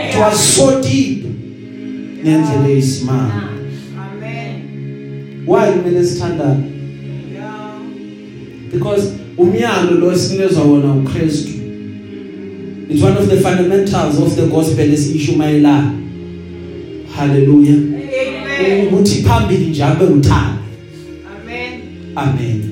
[0.10, 1.26] It was so deep
[2.24, 3.50] ngendlela esimanga
[5.46, 6.64] why kumele sithandane?
[8.72, 11.50] Because umyalo lo esinikezwa wona uKristu
[12.90, 15.94] it's one of the fundamentals of the gospel esishumayela
[17.16, 17.98] hallelujah.
[18.84, 20.58] Ukuthi phambili nje abe uthando.
[22.16, 22.64] Amen.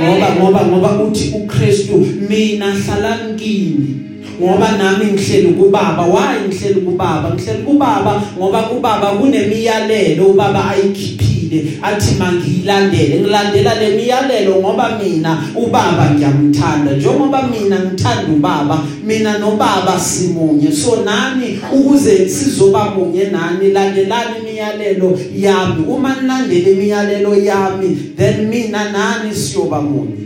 [0.00, 4.02] Ngoba ngoba ngoba uthi uKristu mina hlalani kimi
[4.40, 6.02] ngoba nami ngihleli kubaba.
[6.02, 7.34] Wayi ngihleli kubaba?
[7.34, 10.26] Ngihleli kubaba ngoba kubaba kunemiyalelo.
[10.26, 11.78] Ubaba ayikhiphile.
[11.82, 13.20] Athi mangiyilandele.
[13.20, 16.92] Ngilandela le miyalelo ngoba mina ubaba ngiyamthanda.
[16.92, 20.72] Njengoba mina ngithanda ubaba mina nobaba simunye.
[20.72, 21.58] So nani?
[21.72, 25.84] Ukuze sizoba munye nani landelani imiyalelo yami.
[25.88, 30.16] Uma nilandele imiyalelo yami then mina nani siyoba munye.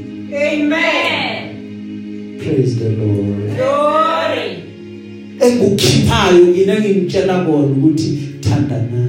[2.39, 3.53] Praise the lord.
[5.41, 6.72] Engukhiphayo yini?
[6.72, 9.09] Engimtshela kona ukuthi thandana.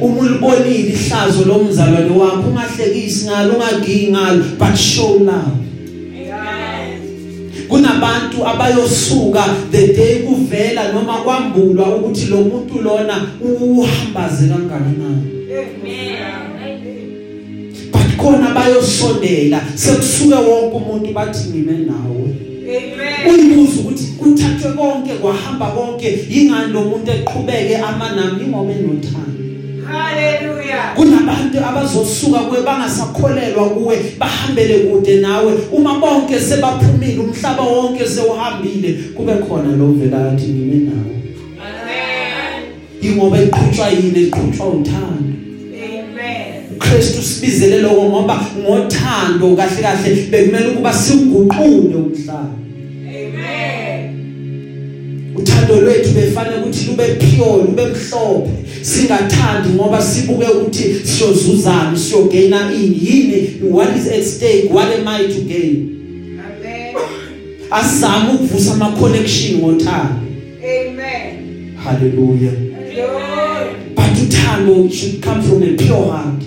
[0.00, 5.67] Uma ulibonile ihlazo lomzalwane wakho ungahlekisi ngalo ungagigi ngalo but show love.
[7.68, 15.38] Kunabantu abayosuka the day kuvela noma kwambulwa ukuthi lo muntu lona uhambaze kangakanani
[17.92, 22.28] but khona bayosondela sekusuke wonke umuntu bathi ngime nawe.
[23.30, 29.47] Uyibuza ukuthi kuthathwe konke kwahamba konke ingani lo muntu eqhubeke amanami ingoba enothando?
[30.96, 35.52] Kunabantu abazosuka kuwe bangasakholelwa kuwe bahambele kude nawe.
[35.72, 41.14] Uma bonke sebaphumile umhlaba wonke sewuhambile kube khona lo vela athi ngime nawe.
[43.02, 44.20] Ingoba eqhutshwa yini?
[44.26, 45.28] Eqhutshwa uthando.
[46.76, 52.67] uKristu sibizele lokho ngoba ngothando kahle kahle bekumele ukuba siguqule umhlaba.
[55.38, 58.50] Uthando lwethu befane ukuthi lube pure lube mhlophe.
[58.82, 63.60] Singathandi ngoba sibuke ukuthi siyozuzana siyogaina ini yini?
[63.70, 64.68] What is at stake?
[64.70, 65.94] What am i to gain?
[67.70, 70.28] Asizama ukuvusa ama connection ngothando
[71.88, 72.52] hallelujah.
[73.94, 76.40] But uthando should come from a pure heart.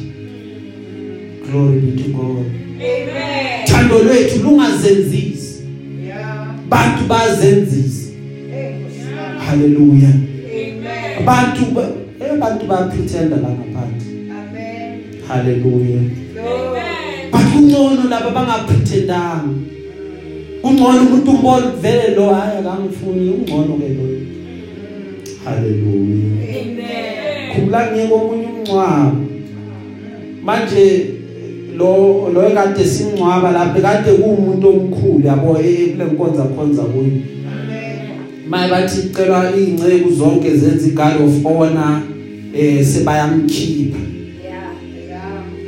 [1.50, 2.46] Glory be to god.
[3.68, 5.64] Thando lwethu lungazenzisi
[6.70, 8.01] bantu bazenzisa.
[9.52, 10.16] Hallelujah.
[11.20, 11.92] Abantu ba-
[12.24, 14.08] eh, abantu bayapretenda la ngaphandle.
[15.28, 16.04] Hallelujah.
[17.32, 19.52] But kungcono laba bangapretendanga
[20.62, 24.06] kungcono umuntu umbona vele lo hayi akangifuni ungcono ke lo.
[25.44, 26.32] Hallelujah.
[27.52, 29.18] Khumula ngeke omunye umncwabo
[30.44, 31.06] manje
[31.78, 37.12] lo lo ekade simncwaba lapha kade kuumuntu omkhulu yabo eh, kule nkonza khonza kuyo
[38.50, 42.02] maye bathi cela ingceku zonke zenza igard of honor
[42.54, 44.00] eh sebayamkhipha.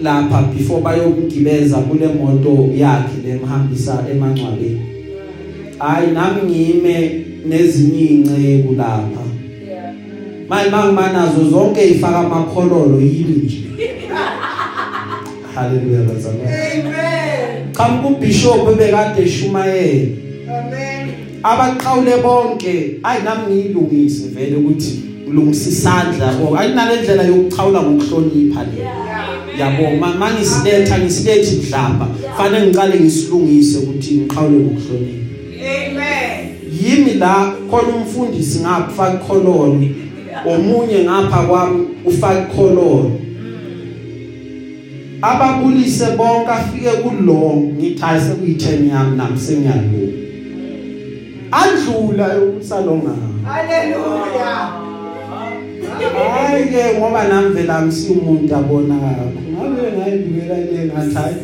[0.02, 4.82] Lapha before bayomgibeza kule moto yakhe lemhambisa emangcwabeni.
[5.80, 9.24] hayi nami ngime nezinye inceku lapha.
[10.50, 13.64] Manje mangimanazo zonke ifaka amakhololo yini nje?
[15.56, 16.84] Haleluya bazalwane
[17.78, 20.08] cha kubishop ebekade eshumayela
[21.44, 28.88] abaqhawule bonke ayi nami ngiyilungise vele ukuthi ngilungisa isandla or ayinalendlela yokuchawula ngokuhlonipha le.
[29.60, 35.24] Yabo ma- mangisiletha ngisilethi mhlamba fanele ngiqale ngisilungise ukuthi ngiqhawule ngokuhlonipha.
[35.64, 36.44] Amen.
[36.84, 39.84] yimi la khona umfundisi ngapha khololo
[40.46, 43.12] omunye ngapha kwami ufaka khololo
[45.22, 49.82] ababulise bonke afike kulo ngithi hayi sekuyi10 yami nami sengiyalo
[51.62, 52.28] andlula
[52.62, 53.12] usalonga
[53.46, 54.74] Hallelujah.
[56.34, 61.36] hayi ke ngoba nami vela ngisiumuntu abona kakho ngabe ngayibukela le ngathi hayi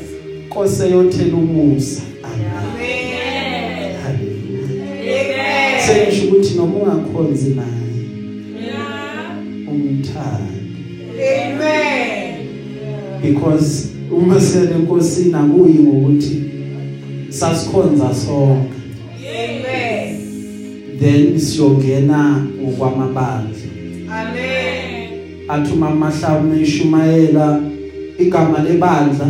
[0.50, 3.96] kose yothela umusa Amen.
[4.04, 4.64] haleluya
[5.04, 5.82] Amen.
[5.88, 7.90] sengisho ukuthi noma ungakhonzi naye
[9.68, 10.54] umthanda
[11.20, 12.48] Amen.
[13.22, 16.44] because uma sele enkosini akuyi ngokuthi
[17.30, 18.69] sasikhonza sonke Amen.
[21.00, 23.56] Then siyongena ngokwamabandla
[24.12, 25.10] Amen.
[25.48, 27.62] athi uma mahlawumbe eshumayela
[28.20, 29.28] igama lebandla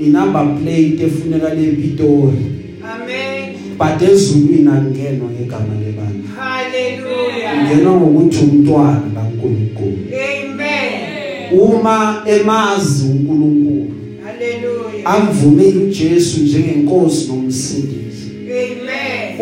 [0.00, 2.44] inumber plate efuneka lePitori
[2.92, 3.54] Amen.
[3.78, 7.66] but ezulwini akungenwa ngegama lebandla Hallelujah.
[7.66, 11.60] ngenwa ngokuthi umntwana kaNkulunkulu Amen.
[11.60, 13.90] uma emazi uNkulunkulu
[14.24, 15.06] Hallelujah.
[15.14, 18.11] amvumile uJesu njengenkosi nomsindisi.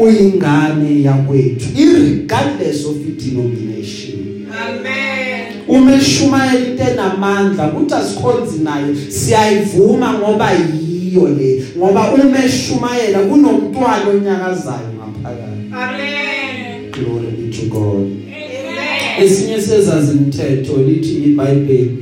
[0.01, 5.47] Uyingane yakwethu irregardless of denomination Amen.
[5.69, 14.09] uma eshumayela into enamandla ukuthi asikhonzi nayo siyayivuma ngoba yiyo le ngoba uma eshumayela kunomntwana
[14.11, 16.93] onyakazayo ngaphakathi Amen.
[16.93, 19.25] glory be to God Amen.
[19.25, 21.97] esinye sezazi imithetho lithi iBhayibheli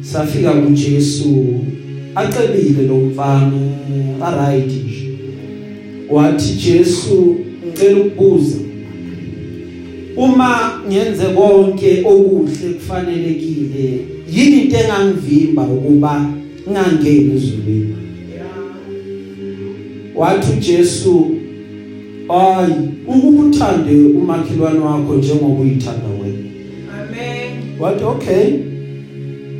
[0.00, 1.60] safika kuJesu
[2.14, 3.60] acebile lo mfana
[4.22, 5.10] aright nje
[6.10, 7.36] wathi Jesu
[7.74, 8.56] ngicela ukubuza.
[10.16, 14.00] Uma ngenze konke okuhle kufanelekile
[14.32, 16.30] yini into engangivimba ukuba
[16.68, 17.96] ngingangeni ezulwini?
[20.14, 21.30] Wathi uJesu
[22.28, 22.70] ay
[23.06, 26.48] ukubuthande umakhelwane wakho njengoba uyithanda wena.
[27.00, 27.80] Amen.
[27.80, 28.46] wathi okay.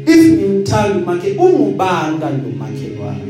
[0.07, 3.21] If ngimthanda umakhe ungubani kanti umakhelwane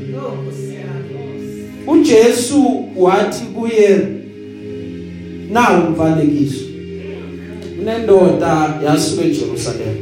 [1.86, 4.23] Oh, uJesu wathi kuye
[5.54, 6.64] nawu umfanekiso.
[7.82, 9.96] Unendoda yasuka eJerusalem.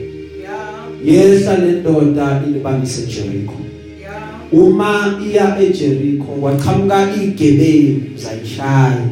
[1.05, 1.33] Yeah.
[1.33, 3.53] yehla lendoda ilibangise eJericho
[4.01, 4.53] Yeah.
[4.53, 9.09] uma iya eJericho waqhamuka igebewu zayishaya.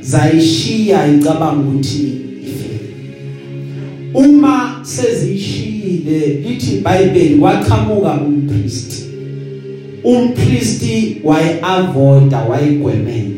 [0.00, 2.80] Zayishiya icabanga ukuthi ifile
[4.14, 8.92] uma sezishiyile lithi iBhayibheli waqhamuka umpriest
[10.04, 10.84] umpriest
[11.24, 13.29] wayeavoida wayigwemela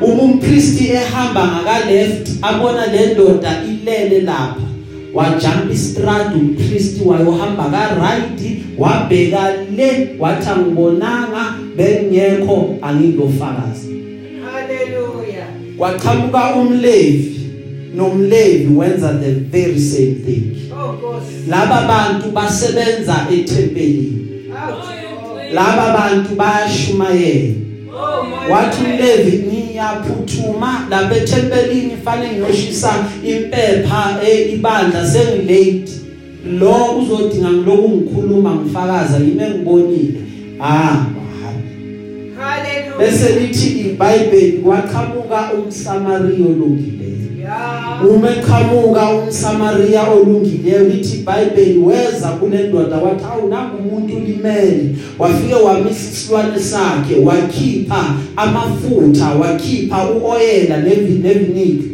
[0.00, 4.60] uma umpriest ehamba ngaka left abona le ndoda ilele lapha
[5.14, 8.40] wajump istrad umpriest wayohamba ka right
[8.78, 13.88] wabheka le wathi angibonanga bengekho angilofakazi
[14.52, 15.46] Hallelujah.
[15.78, 17.40] kwaqhamuka umlevi
[17.96, 20.42] nomlevi wenza the very same thing
[20.72, 21.50] Oh, Nkosi.
[21.50, 24.18] laba bantu basebenza ethempelini
[24.50, 24.84] Out.
[25.54, 27.54] laba bantu bayashumayela
[28.00, 29.00] Oh, my wathi God.
[29.78, 32.92] Ngiyaphuthuma lapha ethempelini fanele ngiyoshisa
[33.24, 35.06] impepha eh, ibandla.
[35.06, 35.92] Sengilate.
[36.58, 40.20] Lo uzodinga ngiloku ngikhuluma ngifakaza yimi engibonile?
[40.60, 40.96] Ah
[42.38, 42.98] Hallelujah.
[42.98, 47.07] bese lithi iBhayibheli kwaqhamuka umSamariya olungileyo
[47.48, 47.78] Yeah.
[48.06, 54.94] uma eqhamuka umSamariya olungileyo lithi iBhayibheli weza kule ndoda wathi awu nangu umuntu ulimele.
[55.18, 61.84] Wafike wamisa isilwane sakhe wakhipha amafutha wakhipha uoyela neviniki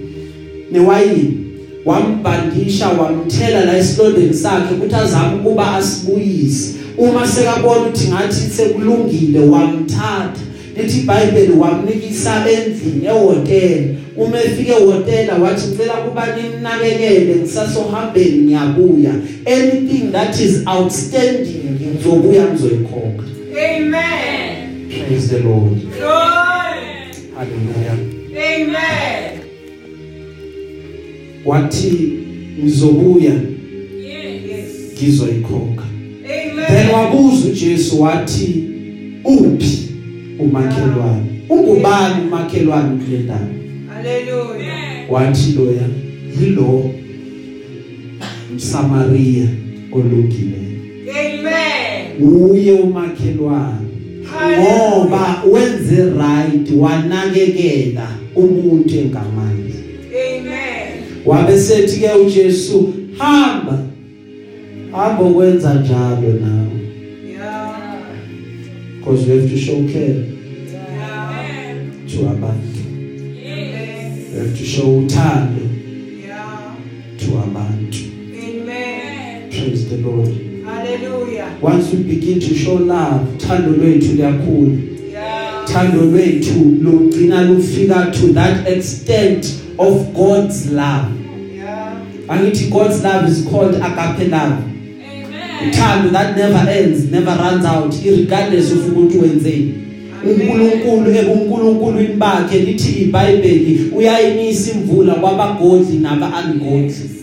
[0.72, 1.40] newayini.
[1.84, 6.74] Wambandisha wamthela la esilondeni sakhe ukuthi azame ukuba asibuyise.
[6.98, 10.40] Uma sekabona ukuthi ngathi sekulungile wamthatha.
[10.76, 19.12] Lithi iBhayibheli wamnikisa endlini ehotela uma efike ehotela wathi ngicela kuba nimnakekele ngisasohambeni ngiyabuya
[19.46, 21.60] anything that is outstanding
[21.94, 24.88] ngizobuya ngizoyikhokha Amen.
[25.08, 27.14] praise the lord Glory.
[27.36, 27.98] hallelujah
[28.36, 29.38] Amen.
[31.44, 32.12] wathi
[32.62, 34.66] ngizobuya Yes.
[35.02, 35.84] ngizoyikhokha
[36.24, 36.66] Amen.
[36.68, 38.64] then wabuza uJesu wathi
[39.24, 39.88] uphi
[40.38, 43.40] umakhelwane ungubani umakhelwane kule ndawo
[43.94, 45.10] Hallelujah.
[45.10, 45.88] wathi loya
[46.40, 46.90] yilo
[48.56, 49.46] msamaria
[49.92, 50.64] olungileyo
[51.10, 52.28] Amen.
[52.50, 53.86] uye umakhelwane
[54.60, 59.74] ngoba wenze right wanakekela umuntu engamandla
[60.10, 61.02] Amen.
[61.26, 63.78] wabe sethi ke uJesu hamba
[64.92, 66.64] hamba ukwenza njalo nawe
[67.28, 67.76] Yeah.
[68.98, 70.24] because you have to show care
[70.94, 71.76] Yeah.
[72.12, 72.73] to abantu
[74.34, 75.60] Show uthando
[76.26, 76.74] Yeah.
[77.18, 77.98] to abantu
[78.36, 79.50] Amen.
[79.50, 80.28] praise the lord
[80.64, 81.46] Hallelujah.
[81.62, 84.72] once we begin to show love uthando lwethu liyakhula
[85.12, 85.64] Yeah.
[85.64, 89.46] uthando lwethu lugcina lufika to that extent
[89.78, 91.08] of God's love
[91.56, 91.96] Yeah.
[92.28, 94.56] angithi God's love is called agape love
[95.68, 99.74] uthando that never ends never runs out regardless of ukuthi wenzeni
[100.30, 107.13] uNkulunkulu ebuNkulunkulwini bakhe lithi iBhayibheli uyayinisa imvula kwabagodli naba ungodli Amen.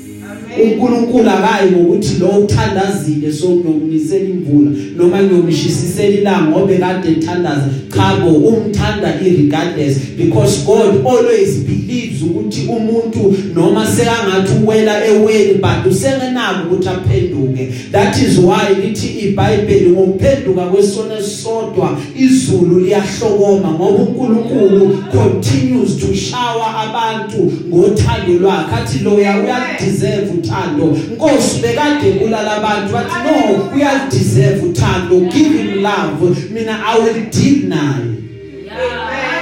[0.63, 7.69] uNkulunkulu akayi ngokuthi lo uthandazile so ngiyomnisela imvula noma ngiyomshisisela ilanga ngobe kade ethandaza.
[7.95, 15.91] Cha bo umthanda irregardless because God always believes ukuthi umuntu noma sekangathi uwela eweni but
[15.91, 17.73] usengenako ukuthi aphenduke.
[17.91, 26.75] That is why lithi iBhayibheli ngokuphenduka kwesona esodwa izulu liyahlokoma ngoba uNkulunkulu continues to shower
[26.83, 28.75] abantu ngothando lwakhe.
[28.75, 36.51] Athi loya uyadeserve uthando inkosi bekade kulala abantu bathi no uyadeserve uthando give him love
[36.53, 38.15] mina i will deal naye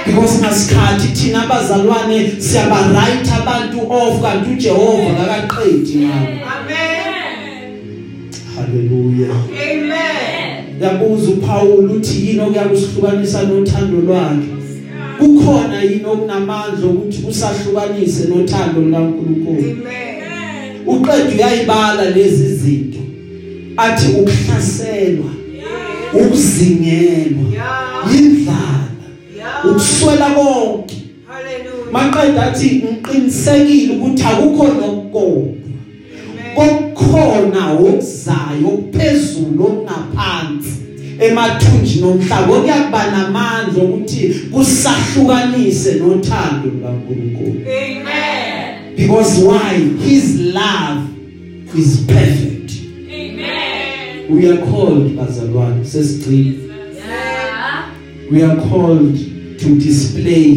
[0.06, 7.14] because ngasikhathi thina abazalwane siyaba right abantu off kanti uJehova akaqedi ngabo Amen.
[8.56, 9.28] haleluya
[9.70, 10.82] Amen.
[10.82, 14.48] yabuza uPaul uthi yini okuyakusihlukanisa nothando lwakhe
[15.18, 20.09] kukhona yini okunamandla ukuthi usahlukanise nothando likaNkulunkulu Amen.
[20.94, 22.98] Uqedwe uyayibala lezi zinto.
[23.76, 25.30] Athi ukuhlaselwa
[26.14, 27.44] ukuzingelwa
[28.16, 28.90] indlala
[29.64, 30.96] ukuswela konke.
[31.28, 31.92] Hallelujah.
[31.92, 35.54] maqeda athi ngiqinisekile ukuthi akukho nokukodwa.
[36.54, 40.80] Kokukhona okuzayo okuphezulu okungaphansi
[41.20, 44.20] emathunjini omhlaba okuyakuba namandla ukuthi
[44.52, 47.60] kusahlukanise nothando lukaNkulunkulu.
[47.66, 48.29] Amen.
[49.00, 49.74] Because why?
[49.74, 51.08] His love
[51.74, 52.70] is perfect.
[54.30, 56.70] We are called bazalwane sesigcina
[58.30, 59.16] we are called
[59.58, 60.54] to display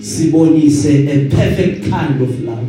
[0.00, 2.68] sibonise a perfect kind of love.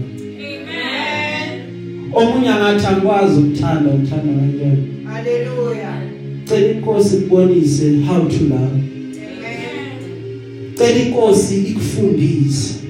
[2.13, 5.05] Omunye angathi angikwazi ukuthanda uthanda kanjani?
[5.05, 6.01] Hallelujah.
[6.45, 8.73] cela inkosi ikubonise how to love.
[8.73, 9.13] Amen.
[10.77, 12.82] cela inkosi ikufundise.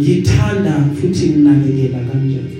[0.00, 2.56] Ngithanda futhi nginakekela kanjani.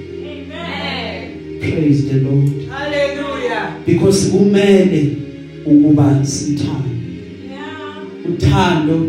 [1.60, 2.50] Praise the lord.
[2.68, 3.76] Hallelujah.
[3.86, 5.16] because kumele
[5.64, 6.90] ukuba sithande
[8.28, 9.08] uthando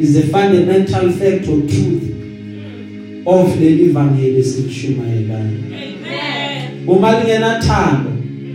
[0.00, 2.02] is a fundamental fact of truth
[3.26, 5.58] of leli vangeli sikushumayelayo
[6.86, 8.10] uma lingena thando.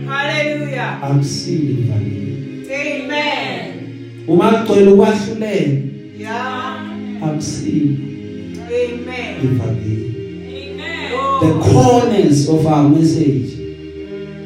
[0.06, 1.02] Hallelujah.
[1.02, 2.32] akusili ivangeli
[2.66, 3.72] Amen.
[4.28, 5.78] uma ligcwele ukwahlulela
[6.18, 7.22] Yeah.
[7.22, 7.98] akusili
[8.72, 9.34] Amen.
[9.44, 10.12] ivangeli
[11.12, 11.42] Lord.
[11.42, 13.50] the corners of our message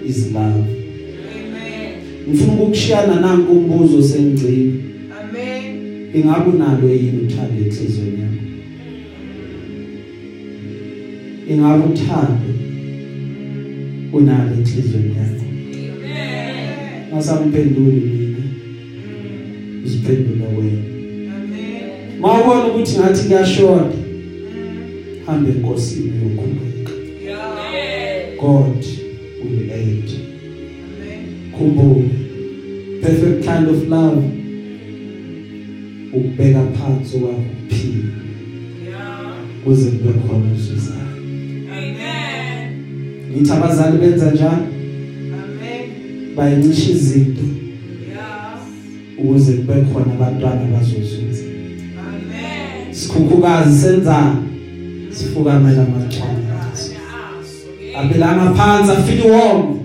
[0.06, 1.92] is love Amen.
[2.28, 4.82] ngifuna ukukushiyana nanku umbuzo sengcini
[5.20, 6.08] Amen.
[6.14, 8.42] ingabe unalo yini uthando enhlizweni yakho
[11.50, 12.50] ingabe uthando
[14.12, 15.44] unalo enhlizweni yakho
[17.12, 18.38] ngasamphenduli mina
[19.84, 20.82] uziphendula wena
[21.36, 22.20] Amen.
[22.20, 24.05] mawubona ukuthi ngathi kuyashoda
[25.26, 26.92] hambe enkosini yokhuleka
[27.24, 28.36] Yeah.
[28.40, 28.84] God
[29.44, 31.52] will aid Amen.
[31.52, 32.08] khumbula
[33.02, 34.22] perfect kind of love
[36.12, 38.04] ukubeka phansi kwakho ukuphila
[38.86, 39.34] Yeah.
[39.64, 41.00] kuze kube khona usizayo
[41.72, 42.72] Amen.
[43.32, 45.86] ngithi abazali benza njalo Amen.
[46.36, 47.42] bayincisha izinto
[48.08, 48.58] Yeah.
[49.18, 51.44] ukuze kube khona abantwana abazozuza
[52.08, 52.94] Amen.
[52.94, 54.42] sikhukhukazi senzana
[55.16, 56.46] sifukamela amachwane
[57.98, 59.80] abelanga phansi afika iwombe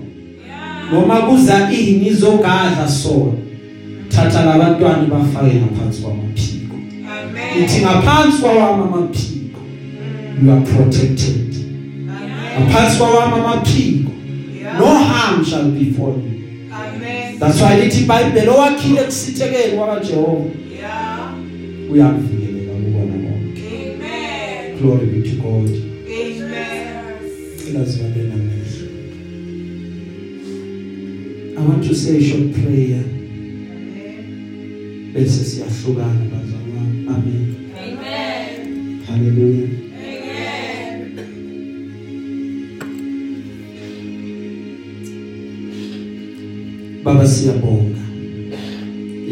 [0.92, 3.32] noma kuza ini izogadla sona
[4.08, 6.76] thatha labantwana bafake ngaphansi kwamaphiko
[7.22, 7.64] Amen.
[7.64, 9.60] ithi ngaphansi kwawami amaphiko
[10.44, 12.66] you are protected Amen.
[12.68, 14.10] ngaphansi kwawami amaphiko
[14.78, 15.04] no Yeah.
[15.12, 16.32] harm shall befall you
[16.72, 17.38] Amen.
[17.38, 20.44] that's why lithi iBhayibheli owakhile kusithekeni kwakaJehova
[20.80, 21.30] Yeah.
[21.92, 22.51] uyakuvikeleka kubona konke Amen.
[24.82, 25.68] Glory be to God.
[26.08, 27.16] Amen.
[27.68, 28.86] Ilazivalena mehlo.
[31.56, 33.04] I want to say a short prayer.
[35.14, 36.82] Bese siyahlukana bazalwa.
[37.14, 37.46] Amen.
[37.78, 39.02] Amen.
[39.06, 39.68] Hallelujah.
[40.02, 41.00] Amen.
[47.04, 48.00] Baba siyabonga.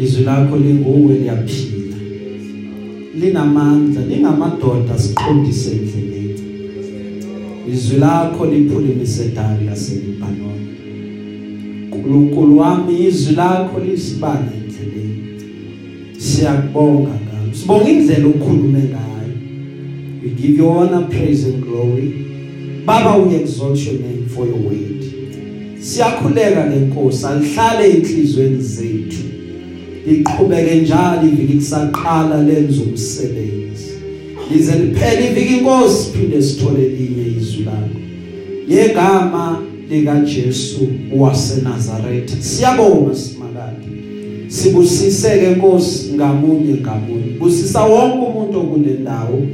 [0.01, 1.70] Izwi lakho linguwe liyaphila.
[3.21, 6.39] Linamandla lingamadoda siqondise endleleni.
[7.73, 10.61] Izwi lakho liphulumise dali laseLibanon
[11.91, 15.17] uNkulunkulu wami izwi lakho lisibane endleleni.
[16.17, 19.33] Siyakubonga ngalo sibonga indlela okhulume ngayo.
[20.23, 22.13] We give you honor praise and glory.
[22.85, 25.01] Baba we exalt your name for your word.
[25.79, 29.23] Siyakhuleka lenkosi alihlale enhlizweni zethu.
[30.07, 33.91] Liqhubeke njalo iviki kusaqala lenza umsebenzi.
[34.51, 37.99] Lize liphele iviki inkosi phinde sithole linye izwi lakho
[38.67, 43.87] yegama lika Jesu waseNazaretha siyabonga simakade
[44.47, 47.37] sibusiseke Nkosi ngamunye ngamunye.
[47.39, 49.47] Busisa wonke umuntu okule ndawo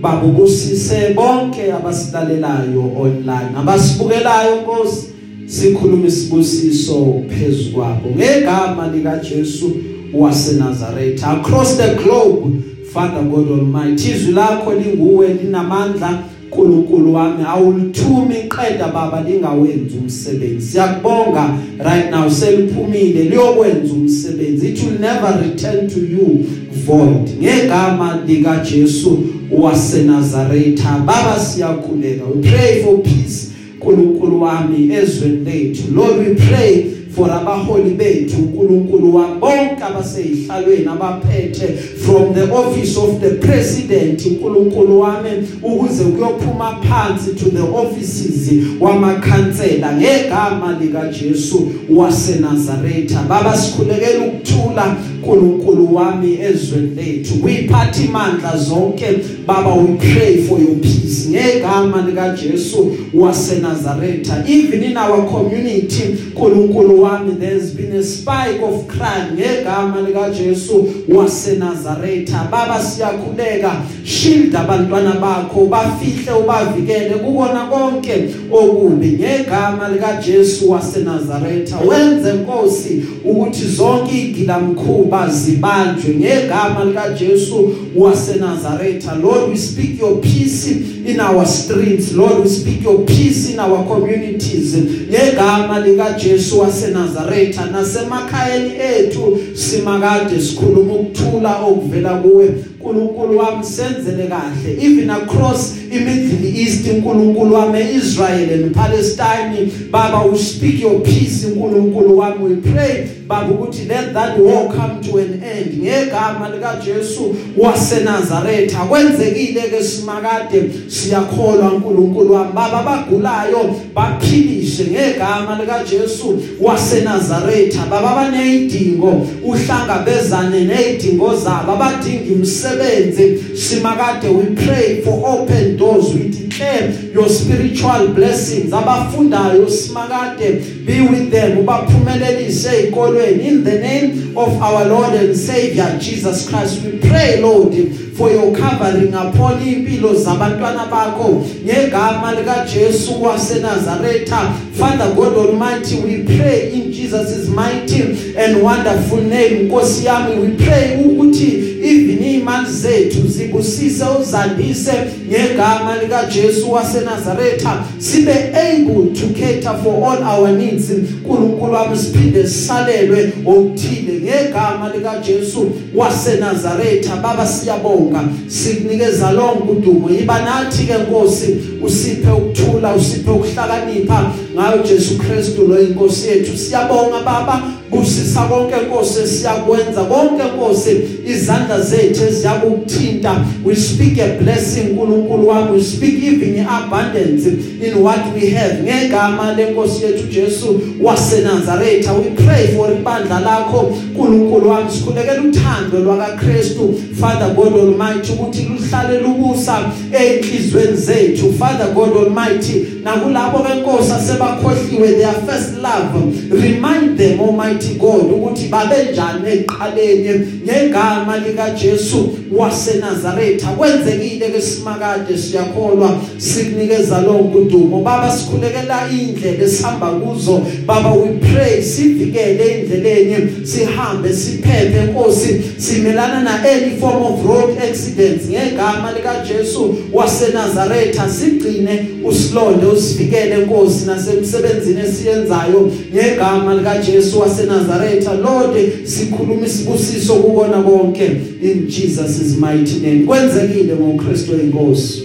[0.00, 5.07] babubusise bonke abasilalelayo online abasibukelayo Nkosi.
[5.48, 9.76] Sikhuluma isibusiso phezukwabo ngegama lika Jesu
[10.14, 12.50] waseNazaretha across the globe
[12.92, 16.22] Father God Almighty izwi lakho linguwe linamandla
[16.52, 17.44] uNkulunkulu wami.
[17.48, 20.66] Awulithumi iqeda baba lingawenza umsebenzi.
[20.66, 24.68] Siyakubonga right now seliphumile liyokwenza umsebenzi.
[24.68, 26.44] It will never return to you
[26.86, 27.30] void.
[27.42, 29.18] Ngegama lika Jesu
[29.50, 32.24] waseNazaretha baba siyakhuleka.
[32.24, 33.48] We pray for peace.
[33.80, 35.94] uNkulunkulu wami ezweni lethu.
[35.94, 43.30] Lord we pray for abaholi bethu uNkulunkulu wabonke abaseyihlalweni abaphethe from the office of the
[43.30, 45.30] president uNkulunkulu wami
[45.62, 53.22] ukuze kuyophuma phansi to the offices wamakhansela ngegama lika Jesu waseNazaretha.
[53.28, 54.96] Baba sikhulekela ukuthula
[55.28, 57.34] uNkulunkulu wami ezweni lethu.
[57.34, 59.06] Kuyiphatha imandla zonke
[59.46, 61.28] baba we pray for your peace.
[61.28, 66.02] Ngegama lika Jesu waseNazaretha even in our community
[66.36, 69.32] uNkulunkulu wami there's been a spike of crime.
[69.34, 73.72] Ngegama lika Jesu waseNazaretha baba siyakhuleka.
[74.04, 79.06] Shield abantwana bakho bafihle ubavikele kubona konke okubi.
[79.06, 89.14] Ngegama lika Jesu waseNazaretha wenze Nkosi ukuthi zonke igilamkhuba zibanjwe ngegama lika Jesu waseNazaretha.
[89.22, 90.66] Lord we speak your peace
[91.06, 92.12] in our streets.
[92.12, 94.76] Lord we speak your peace in our communities.
[95.10, 102.50] Ngegama lika Jesu waseNazaretha nasemakhayeni ethu simakade sikhuluma ukuthula okuvela kuwe.
[102.88, 104.78] uNkulunkulu wami senzele kahle.
[104.80, 112.18] Even across iMiddle East uNkulunkulu wami Israel and Palestine baba we speak your peace uNkulunkulu
[112.18, 112.38] wami.
[112.38, 115.82] We pray baba ukuthi let that war come to an end.
[115.82, 122.52] Ngegama lika Jesu waseNazaretha kwenzekile ke simakade siyakholwa uNkulunkulu wami.
[122.52, 134.28] Baba bagulayo baphilishe ngegama lika Jesu waseNazaretha baba banezidingo uhlangabezane nezidingo zabo abadinga umsebenzi simakade
[134.28, 140.52] we pray for open doors we declare your spiritual blessings abafundayo simakade
[140.86, 146.84] be with them ubaphumelelise ezikolweni in the name of our Lord and Savior Jesus Christ
[146.84, 147.74] we pray Lord
[148.18, 151.44] for your covering upon impilo zabantwana bakho.
[151.64, 159.68] Ngegama lika Jesu waseNazaretha Father God Almighty we pray in Jesus' mighty and wonderful name.
[159.68, 164.92] Nkosi yami we pray ukuthi even imali zethu zibusise uzandise
[165.28, 167.84] ngegama lika Jesu waseNazaretha.
[167.98, 170.90] Sibe able to cater for all our needs.
[170.90, 177.16] uNkulunkulu wami siphinde sisalelwe okuthile ngegama lika Jesu waseNazaretha.
[177.16, 178.20] Baba siyabonga.
[178.46, 180.10] Sikunikeza lonke udumo.
[180.10, 184.30] Yiba nathi ke Nkosi usiphe ukuthula usiphe ukuhlakanipha.
[184.58, 186.58] Ngayo Jesu Kristu lo inkosi yethu.
[186.58, 187.77] Siyabonga baba.
[187.90, 195.70] Busisa konke Nkosi siyakwenza konke Nkosi izandla zethu eziyakuthinta we speak a blessing uNkulunkulu wami.
[195.72, 198.82] We speak even abundance in what we have.
[198.82, 203.78] Ngegama lenkosi yethu Jesu waseNazaretha we pray for ibandla lakho.
[203.78, 206.94] uNkulunkulu wami sikhulekela uthando lwakaKristu.
[207.20, 209.78] Father God Almighty ukuthi luhlale lubusa
[210.12, 211.52] einhlizweni zethu.
[211.58, 216.14] Father God Almighty nakulabo benkosi asebakhohliwe their first love.
[216.50, 223.66] Remind them Almighty God ukuthi babenjani eqaleni ngegama lika Jesu waseNazaretha.
[223.66, 230.62] Kwenzekile ke simakade siyakholwa sikunikeza lonke udumo baba sikhulekela indlela esihamba kuzo.
[230.86, 235.60] Baba we pray sivikele endleleni sihambe siphephe Nkosi.
[235.76, 241.28] Simelana na any form of road accidents ngegama lika Jesu waseNazaretha.
[241.28, 251.26] Sigcine usilonde usivikele Nkosi nasemsebenzini esiyenzayo ngegama lika Jesu waseNazaretha Lord sikhuluma isibusiso kubona bonke
[251.62, 253.26] in Jesus' mighty name.
[253.26, 255.22] Kwenzekile ngoKristu inkosi.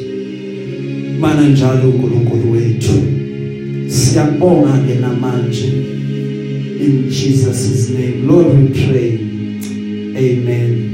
[1.19, 2.93] Mana njalo uNkulunkulu wethu.
[3.87, 5.67] Siyabonga ke namanje.
[6.79, 8.27] In Jesus' name.
[8.27, 9.19] Lord we pray.
[10.15, 10.92] Amen.